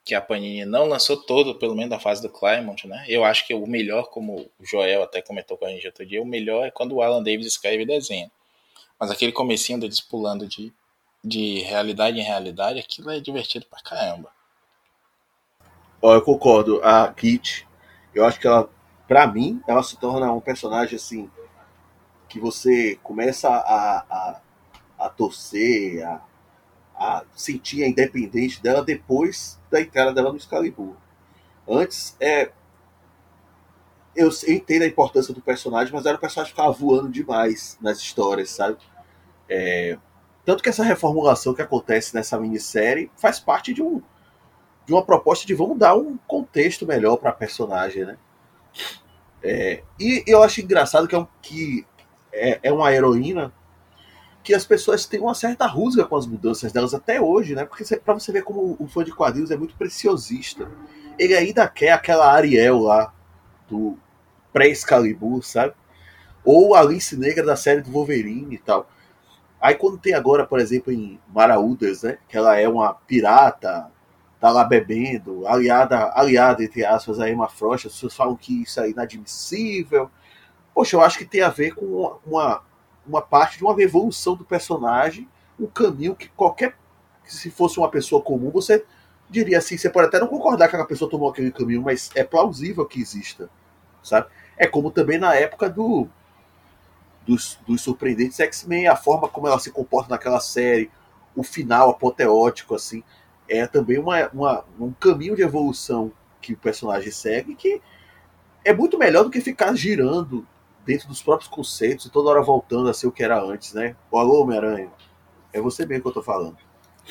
[0.04, 3.04] que a Panini não lançou todo, pelo menos da fase do Claremont, né?
[3.08, 6.22] Eu acho que o melhor, como o Joel até comentou com a gente outro dia,
[6.22, 8.30] o melhor é quando o Alan Davis escreve e desenha.
[9.00, 10.72] Mas aquele comecinho deles pulando de,
[11.24, 14.30] de realidade em realidade, aquilo é divertido pra caramba.
[16.00, 16.80] Ó, eu concordo.
[16.84, 17.66] A Kit,
[18.14, 18.70] eu acho que ela
[19.06, 21.30] para mim, ela se torna um personagem assim
[22.28, 24.40] que você começa a, a,
[24.98, 26.22] a torcer, a,
[26.94, 30.94] a sentir a independência dela depois da entrada dela no Excalibur.
[31.68, 32.50] Antes, é,
[34.14, 37.98] eu entendo a importância do personagem, mas era o personagem que ficava voando demais nas
[37.98, 38.78] histórias, sabe?
[39.48, 39.98] É,
[40.44, 44.00] tanto que essa reformulação que acontece nessa minissérie faz parte de, um,
[44.86, 48.16] de uma proposta de vamos dar um contexto melhor para a personagem, né?
[49.42, 51.86] É, e eu acho engraçado que é, um, que
[52.32, 53.52] é, é uma heroína
[54.42, 57.64] que as pessoas têm uma certa rusga com as mudanças delas até hoje, né?
[57.64, 60.70] Porque para você ver como o fã de quadrinhos é muito preciosista.
[61.18, 63.12] Ele ainda quer aquela Ariel lá
[63.68, 63.98] do
[64.52, 65.74] pré-Excalibur, sabe?
[66.44, 68.88] Ou a Alice Negra da série do Wolverine e tal.
[69.60, 72.18] Aí quando tem agora, por exemplo, em Maraudas, né?
[72.28, 73.90] Que ela é uma pirata
[74.40, 78.80] tá lá bebendo, aliada, aliada entre aspas, a Emma Frost, as pessoas falam que isso
[78.80, 80.10] é inadmissível.
[80.74, 82.62] Poxa, eu acho que tem a ver com uma,
[83.06, 85.28] uma parte de uma evolução do personagem,
[85.58, 86.76] um caminho que qualquer.
[87.24, 88.84] Se fosse uma pessoa comum, você
[89.28, 92.22] diria assim, você pode até não concordar que a pessoa tomou aquele caminho, mas é
[92.22, 93.50] plausível que exista,
[94.02, 94.28] sabe?
[94.56, 96.06] É como também na época do
[97.26, 100.88] dos, dos surpreendentes X-Men, a forma como ela se comporta naquela série,
[101.34, 103.02] o final apoteótico, assim
[103.48, 107.80] é também uma, uma, um caminho de evolução que o personagem segue que
[108.64, 110.46] é muito melhor do que ficar girando
[110.84, 113.96] dentro dos próprios conceitos e toda hora voltando a ser o que era antes, né?
[114.10, 114.90] O alô, Homem-Aranha.
[115.52, 116.56] É você mesmo que eu tô falando.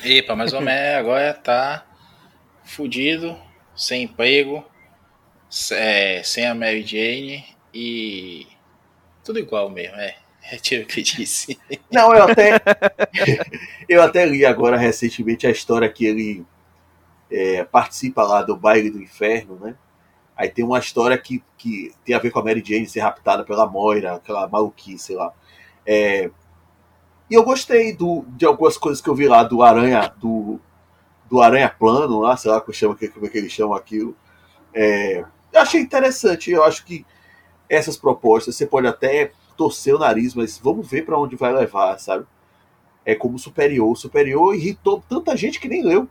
[0.02, 1.86] Epa, mas o Homem agora tá
[2.64, 3.36] fudido,
[3.74, 4.64] sem emprego,
[5.72, 8.46] é, sem a Mary Jane e
[9.24, 10.16] tudo igual mesmo, é.
[10.50, 11.58] Retiro o que disse.
[11.90, 12.60] Não, eu até.
[13.88, 16.46] eu até li agora recentemente a história que ele
[17.30, 19.74] é, participa lá do baile do inferno, né?
[20.36, 23.42] Aí tem uma história que, que tem a ver com a Mary Jane ser raptada
[23.42, 25.32] pela Moira, aquela maluquice, lá.
[25.84, 26.30] É,
[27.28, 30.60] e eu gostei do, de algumas coisas que eu vi lá do Aranha, do,
[31.28, 34.14] do Aranha Plano, lá, sei lá como, chama, como é que eles chamam aquilo.
[34.74, 37.04] É, eu achei interessante, eu acho que
[37.68, 41.98] essas propostas você pode até torcer o nariz, mas vamos ver para onde vai levar,
[41.98, 42.26] sabe?
[43.04, 43.90] É como superior.
[43.90, 46.08] O superior irritou tanta gente que nem leu.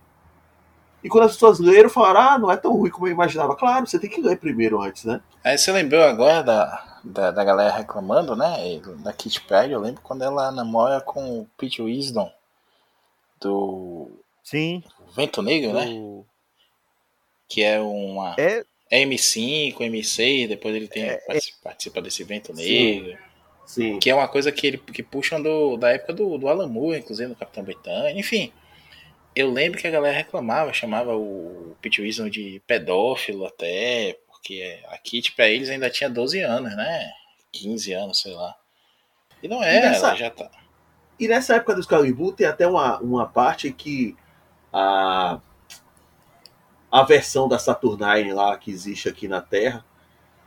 [1.04, 3.56] E quando as pessoas leram, falaram: ah, não é tão ruim como eu imaginava.
[3.56, 5.22] Claro, você tem que ler primeiro antes, né?
[5.44, 8.82] Aí você lembrou agora da, da, da galera reclamando, né?
[9.04, 12.32] Da Kit Pride, eu lembro quando ela namora com o Pete Wisdom
[13.40, 14.10] do.
[14.44, 14.84] Sim.
[15.16, 15.86] Vento Negro, né?
[15.86, 15.92] do...
[15.92, 16.24] né?
[17.48, 18.36] Que é uma.
[18.38, 18.66] É.
[18.90, 21.64] É M5, M6, depois ele tem, é, participa, é...
[21.64, 23.12] participa desse Vento Negro.
[23.12, 23.18] Sim.
[23.66, 24.00] Sim.
[24.00, 27.00] Que é uma coisa que ele que puxam do, da época do, do Alan Moore,
[27.00, 28.12] inclusive no Capitão Britânia.
[28.12, 28.54] Enfim,
[29.36, 34.98] eu lembro que a galera reclamava, chamava o Pete Wilson de pedófilo até, porque a
[34.98, 37.12] Kit pra eles ainda tinha 12 anos, né?
[37.52, 38.56] 15 anos, sei lá.
[39.42, 40.50] E não é, ela já tá.
[41.20, 44.16] E nessa época do Excalibur tem até uma, uma parte que
[44.72, 45.40] a,
[46.92, 49.84] a versão da Saturnine lá que existe aqui na Terra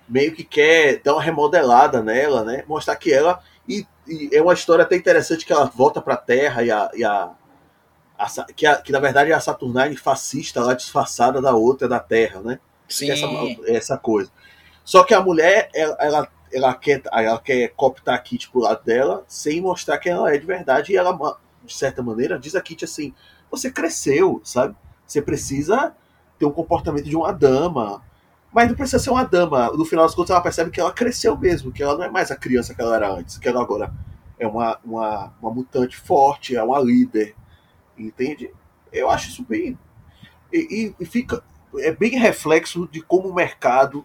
[0.09, 2.64] meio que quer dar uma remodelada nela, né?
[2.66, 3.40] Mostrar que ela.
[3.68, 6.90] E, e é uma história até interessante que ela volta para a Terra e a,
[6.94, 7.30] e a,
[8.18, 12.00] a, que, a, que na verdade é a Saturnine fascista lá disfarçada da outra da
[12.00, 12.59] Terra, né?
[12.88, 13.11] Sim.
[13.11, 13.26] Essa,
[13.66, 14.30] essa coisa.
[14.84, 18.82] Só que a mulher, ela, ela, ela, quer, ela quer cooptar a Kit pro lado
[18.82, 20.92] dela sem mostrar que ela é de verdade.
[20.92, 23.12] E ela, de certa maneira, diz a Kit assim:
[23.50, 24.74] você cresceu, sabe?
[25.06, 25.94] Você precisa
[26.38, 28.02] ter um comportamento de uma dama.
[28.53, 29.70] Mas não precisa ser uma dama.
[29.72, 32.30] No final das contas, ela percebe que ela cresceu mesmo, que ela não é mais
[32.30, 33.92] a criança que ela era antes, que ela agora
[34.38, 37.34] é uma, uma, uma mutante forte, é uma líder.
[37.96, 38.51] Entende?
[38.92, 39.78] Eu acho isso bem.
[40.53, 41.42] E, e, fica.
[41.78, 44.05] É bem reflexo de como o mercado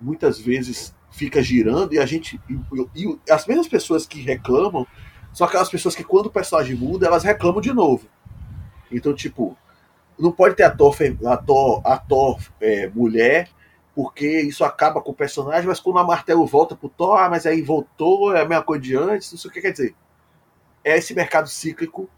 [0.00, 2.40] muitas vezes fica girando e a gente.
[2.48, 2.58] E,
[2.94, 4.86] e as mesmas pessoas que reclamam
[5.32, 8.06] são aquelas pessoas que, quando o personagem muda, elas reclamam de novo.
[8.90, 9.58] Então, tipo,
[10.18, 13.48] não pode ter ator, ator, ator é, mulher,
[13.94, 17.46] porque isso acaba com o personagem, mas quando a martelo volta pro Thor, ah, mas
[17.46, 19.94] aí voltou, é a mesma coisa de antes, não sei o que quer dizer.
[20.82, 22.10] É esse mercado cíclico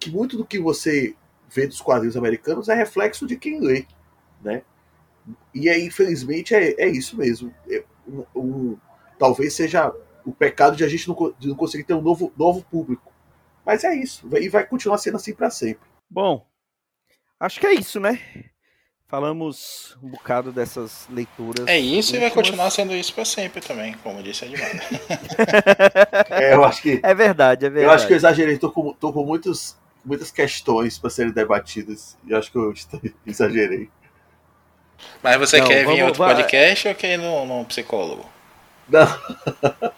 [0.00, 1.14] que muito do que você
[1.48, 3.86] vê dos quadrinhos americanos é reflexo de quem lê,
[4.42, 4.62] né?
[5.54, 7.54] E aí, infelizmente, é, é isso mesmo.
[7.70, 8.78] É um, um,
[9.18, 9.94] talvez seja
[10.24, 13.12] o pecado de a gente não, não conseguir ter um novo, novo público.
[13.64, 14.28] Mas é isso.
[14.36, 15.88] E vai continuar sendo assim para sempre.
[16.10, 16.44] Bom,
[17.38, 18.18] acho que é isso, né?
[19.12, 21.66] Falamos um bocado dessas leituras.
[21.66, 22.14] É isso últimas.
[22.14, 24.70] e vai continuar sendo isso para sempre também, como disse a Edmar.
[26.30, 26.98] é, eu acho que.
[27.02, 27.84] É verdade, é verdade.
[27.84, 32.16] Eu acho que eu exagerei, tô com, tô com muitos, muitas questões para serem debatidas.
[32.26, 32.72] E acho que eu
[33.26, 33.90] exagerei.
[35.22, 36.34] Mas você não, quer vamos, vir em outro vai...
[36.34, 38.24] podcast ou quer ir num, num psicólogo?
[38.88, 39.04] Não.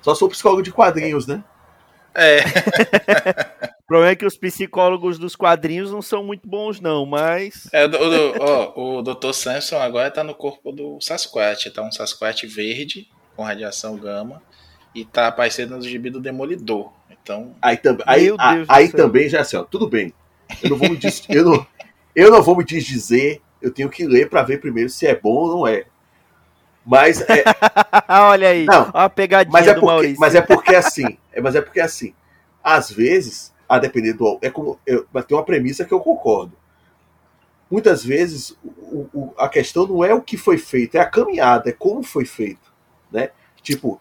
[0.00, 1.44] Só sou psicólogo de quadrinhos, né?
[2.14, 2.38] É.
[3.92, 7.68] o problema é que os psicólogos dos quadrinhos não são muito bons, não, mas.
[7.70, 9.34] É, o, o, ó, o Dr.
[9.34, 11.70] Samson agora tá no corpo do Sasquatch.
[11.70, 14.42] Tá um Sasquatch verde, com radiação gama,
[14.94, 16.90] e tá aparecendo no gibi do Demolidor.
[17.10, 17.54] Então.
[17.60, 20.14] Aí, tam, aí, a, aí também já é assim, ó, tudo bem.
[20.62, 21.66] Eu não vou me diz, eu não,
[22.16, 25.34] eu não vou me dizer, eu tenho que ler para ver primeiro se é bom
[25.34, 25.84] ou não é.
[26.82, 27.44] Mas é...
[28.08, 30.18] Olha aí, não, a pegadinha mas é do porque, Maurício.
[30.18, 32.14] Mas é porque assim, é, mas é porque assim,
[32.64, 34.38] às vezes, a depender do.
[34.42, 36.52] É como, eu, mas tem uma premissa que eu concordo.
[37.70, 41.70] Muitas vezes o, o, a questão não é o que foi feito, é a caminhada,
[41.70, 42.70] é como foi feito.
[43.10, 43.30] Né?
[43.62, 43.98] Tipo,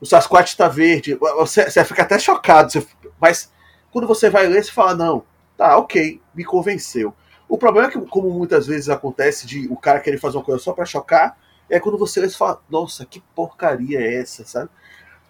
[0.00, 2.86] o Sasquatch está verde, você, você fica até chocado, você,
[3.20, 3.52] mas
[3.92, 5.22] quando você vai ler, você fala, não,
[5.54, 7.12] tá, ok, me convenceu.
[7.46, 10.62] O problema é que, como muitas vezes acontece de o cara querer fazer uma coisa
[10.62, 11.36] só para chocar,
[11.68, 14.70] é quando você fala, nossa, que porcaria é essa, sabe?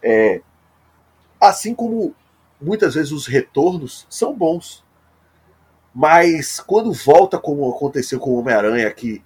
[0.01, 0.43] É,
[1.41, 2.15] assim como
[2.61, 4.85] muitas vezes os retornos são bons.
[5.95, 9.23] Mas quando volta como aconteceu com o Homem-Aranha aqui,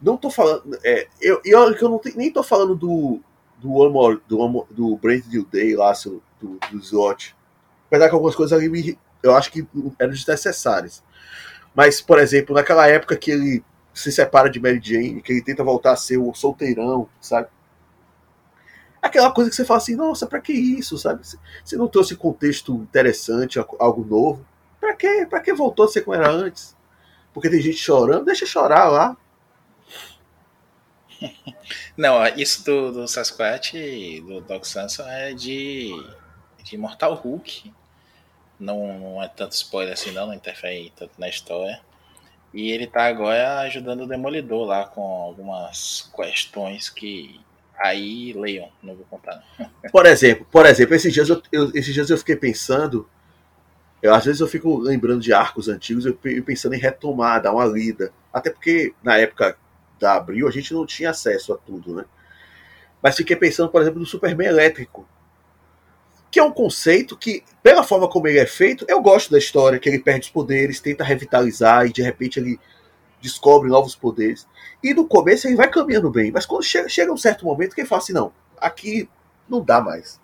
[0.00, 0.78] não tô falando.
[0.84, 3.20] É, eu, eu, eu não nem tô falando do
[3.58, 5.92] do Amor, do, Amor, do Brand New Day lá,
[6.40, 7.34] do, do Zot.
[7.86, 9.66] Apesar que algumas coisas ali me, eu acho que
[9.98, 11.02] eram desnecessárias.
[11.74, 15.64] Mas, por exemplo, naquela época que ele se separa de Mary Jane, que ele tenta
[15.64, 17.48] voltar a ser o solteirão, sabe?
[19.06, 21.22] Aquela coisa que você fala assim, nossa, pra que isso, sabe?
[21.64, 24.44] Você não trouxe contexto interessante, algo novo.
[24.80, 25.24] Pra quê?
[25.30, 26.76] Pra que voltou a ser como era antes?
[27.32, 29.16] Porque tem gente chorando, deixa chorar lá.
[31.96, 33.74] Não, isso do, do Sasquatch
[34.26, 35.90] do Doc Samson é de,
[36.64, 37.72] de Mortal Hulk.
[38.58, 41.80] Não, não é tanto spoiler assim, não, não interfere tanto na história.
[42.52, 47.38] E ele tá agora ajudando o Demolidor lá com algumas questões que
[47.78, 49.42] aí leiam, não vou contar.
[49.92, 53.08] Por exemplo, por exemplo, esses dias eu, eu, esses dias eu fiquei pensando,
[54.02, 56.14] eu, às vezes eu fico lembrando de arcos antigos, eu,
[56.44, 58.12] pensando em retomar, dar uma lida.
[58.32, 59.56] Até porque na época
[59.98, 62.04] da Abril a gente não tinha acesso a tudo, né?
[63.02, 65.06] Mas fiquei pensando, por exemplo, no Superman elétrico
[66.36, 69.78] que é um conceito que, pela forma como ele é feito, eu gosto da história,
[69.78, 72.60] que ele perde os poderes, tenta revitalizar e de repente ele
[73.20, 74.46] descobre novos poderes.
[74.82, 77.80] E no começo ele vai caminhando bem, mas quando chega, chega um certo momento que
[77.80, 79.08] ele fala assim: não, aqui
[79.48, 80.20] não dá mais.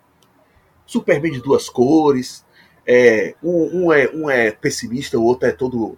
[0.85, 2.45] Superman de duas cores,
[2.85, 5.97] é, um, um, é, um é pessimista, o outro é todo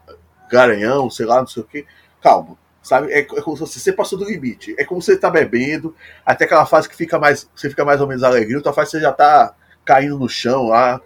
[0.50, 1.86] garanhão, sei lá, não sei o que.
[2.22, 3.12] Calma, sabe?
[3.12, 4.76] É, é como se você passou do limite.
[4.78, 8.00] É como se você tá bebendo, até aquela fase que fica mais, você fica mais
[8.02, 11.02] ou menos alegre, outra fase você já tá caindo no chão lá.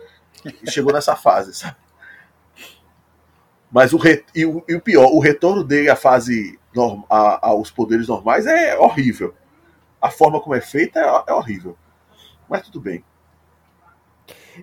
[0.70, 1.76] Chegou nessa fase, sabe?
[3.72, 4.24] Mas o, re...
[4.34, 7.04] e o, e o pior, o retorno dele à fase norm...
[7.10, 9.34] a, aos poderes normais é horrível.
[10.02, 11.78] A forma como é feita é, é horrível.
[12.50, 13.04] Mas tudo bem.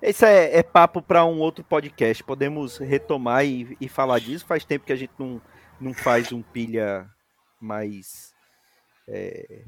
[0.02, 2.22] Isso é, é papo para um outro podcast.
[2.22, 4.44] Podemos retomar e, e, falar disso.
[4.44, 5.40] Faz tempo que a gente não,
[5.80, 7.08] não faz um pilha
[7.60, 8.34] mais
[9.08, 9.64] é,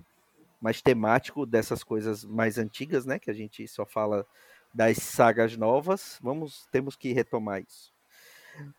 [0.60, 3.18] mais temático dessas coisas mais antigas, né?
[3.18, 4.26] Que a gente só fala
[4.74, 6.18] das sagas novas.
[6.22, 7.92] Vamos, temos que retomar isso.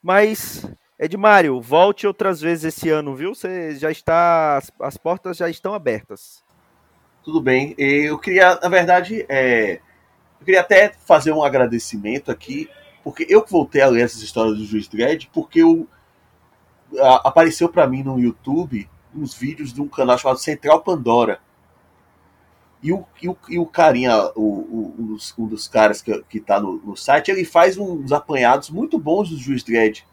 [0.02, 0.66] Mas
[1.00, 3.34] Edmário, volte outras vezes esse ano, viu?
[3.34, 6.44] Você já está, as, as portas já estão abertas.
[7.24, 7.74] Tudo bem.
[7.78, 9.80] Eu queria, na verdade, é,
[10.40, 12.70] eu queria até fazer um agradecimento aqui,
[13.02, 15.88] porque eu voltei a ler essas histórias do Juiz Dredd, porque eu,
[16.98, 21.40] a, apareceu para mim no YouTube uns vídeos de um canal chamado Central Pandora.
[22.82, 26.24] E o, e o, e o carinha, o, o, um, dos, um dos caras que,
[26.30, 30.04] que tá no, no site, ele faz uns apanhados muito bons do Juiz Dredd.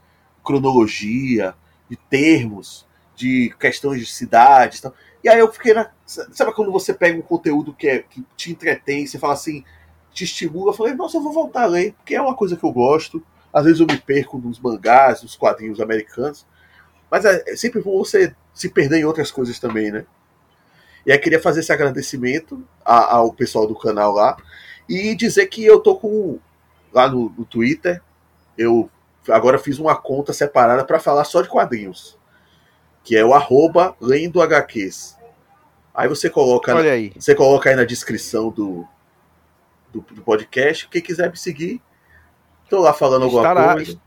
[0.43, 1.55] Cronologia,
[1.89, 4.81] de termos, de questões de cidades.
[4.81, 4.95] Tal.
[5.23, 5.91] E aí eu fiquei na.
[6.05, 9.65] Sabe quando você pega um conteúdo que, é, que te entretém, você fala assim,
[10.13, 12.65] te estimula, eu falei, nossa, eu vou voltar a ler, porque é uma coisa que
[12.65, 13.23] eu gosto.
[13.53, 16.47] Às vezes eu me perco nos mangás, nos quadrinhos americanos.
[17.11, 20.05] Mas é, é sempre bom você se perder em outras coisas também, né?
[21.07, 24.37] E aí queria fazer esse agradecimento a, ao pessoal do canal lá
[24.89, 26.41] e dizer que eu tô com
[26.93, 28.03] lá no, no Twitter,
[28.59, 28.91] eu
[29.29, 32.19] agora fiz uma conta separada para falar só de quadrinhos,
[33.05, 35.17] que é o arroba lendo HQs.
[35.95, 37.13] Aí você coloca, Olha aí.
[37.17, 38.85] você coloca aí na descrição do,
[39.93, 40.89] do, do podcast.
[40.89, 41.81] Quem quiser me seguir,
[42.69, 44.01] tô lá falando alguma Estará, coisa.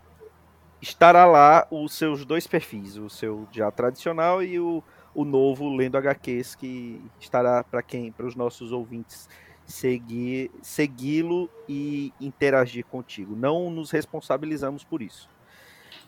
[0.82, 4.84] estará lá os seus dois perfis, o seu já tradicional e o,
[5.20, 9.28] o novo lendo HQs que estará para quem, para os nossos ouvintes
[9.66, 13.36] seguir, segui-lo e interagir contigo.
[13.36, 15.28] Não nos responsabilizamos por isso.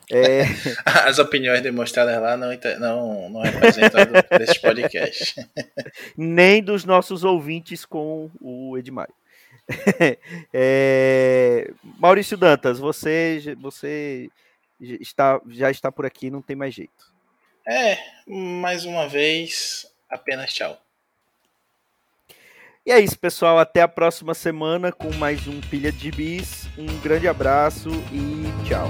[0.09, 0.43] É,
[1.05, 3.99] As opiniões demonstradas lá não, não, não representam
[4.37, 5.35] desse podcast.
[6.15, 9.13] nem dos nossos ouvintes com o Edmário.
[10.53, 14.29] É, Maurício Dantas, você, você
[14.79, 17.10] já está, já está por aqui, não tem mais jeito.
[17.67, 17.97] É,
[18.27, 20.79] mais uma vez, apenas tchau.
[22.85, 23.59] E é isso, pessoal.
[23.59, 26.67] Até a próxima semana com mais um Pilha de Bis.
[26.77, 28.89] Um grande abraço e tchau.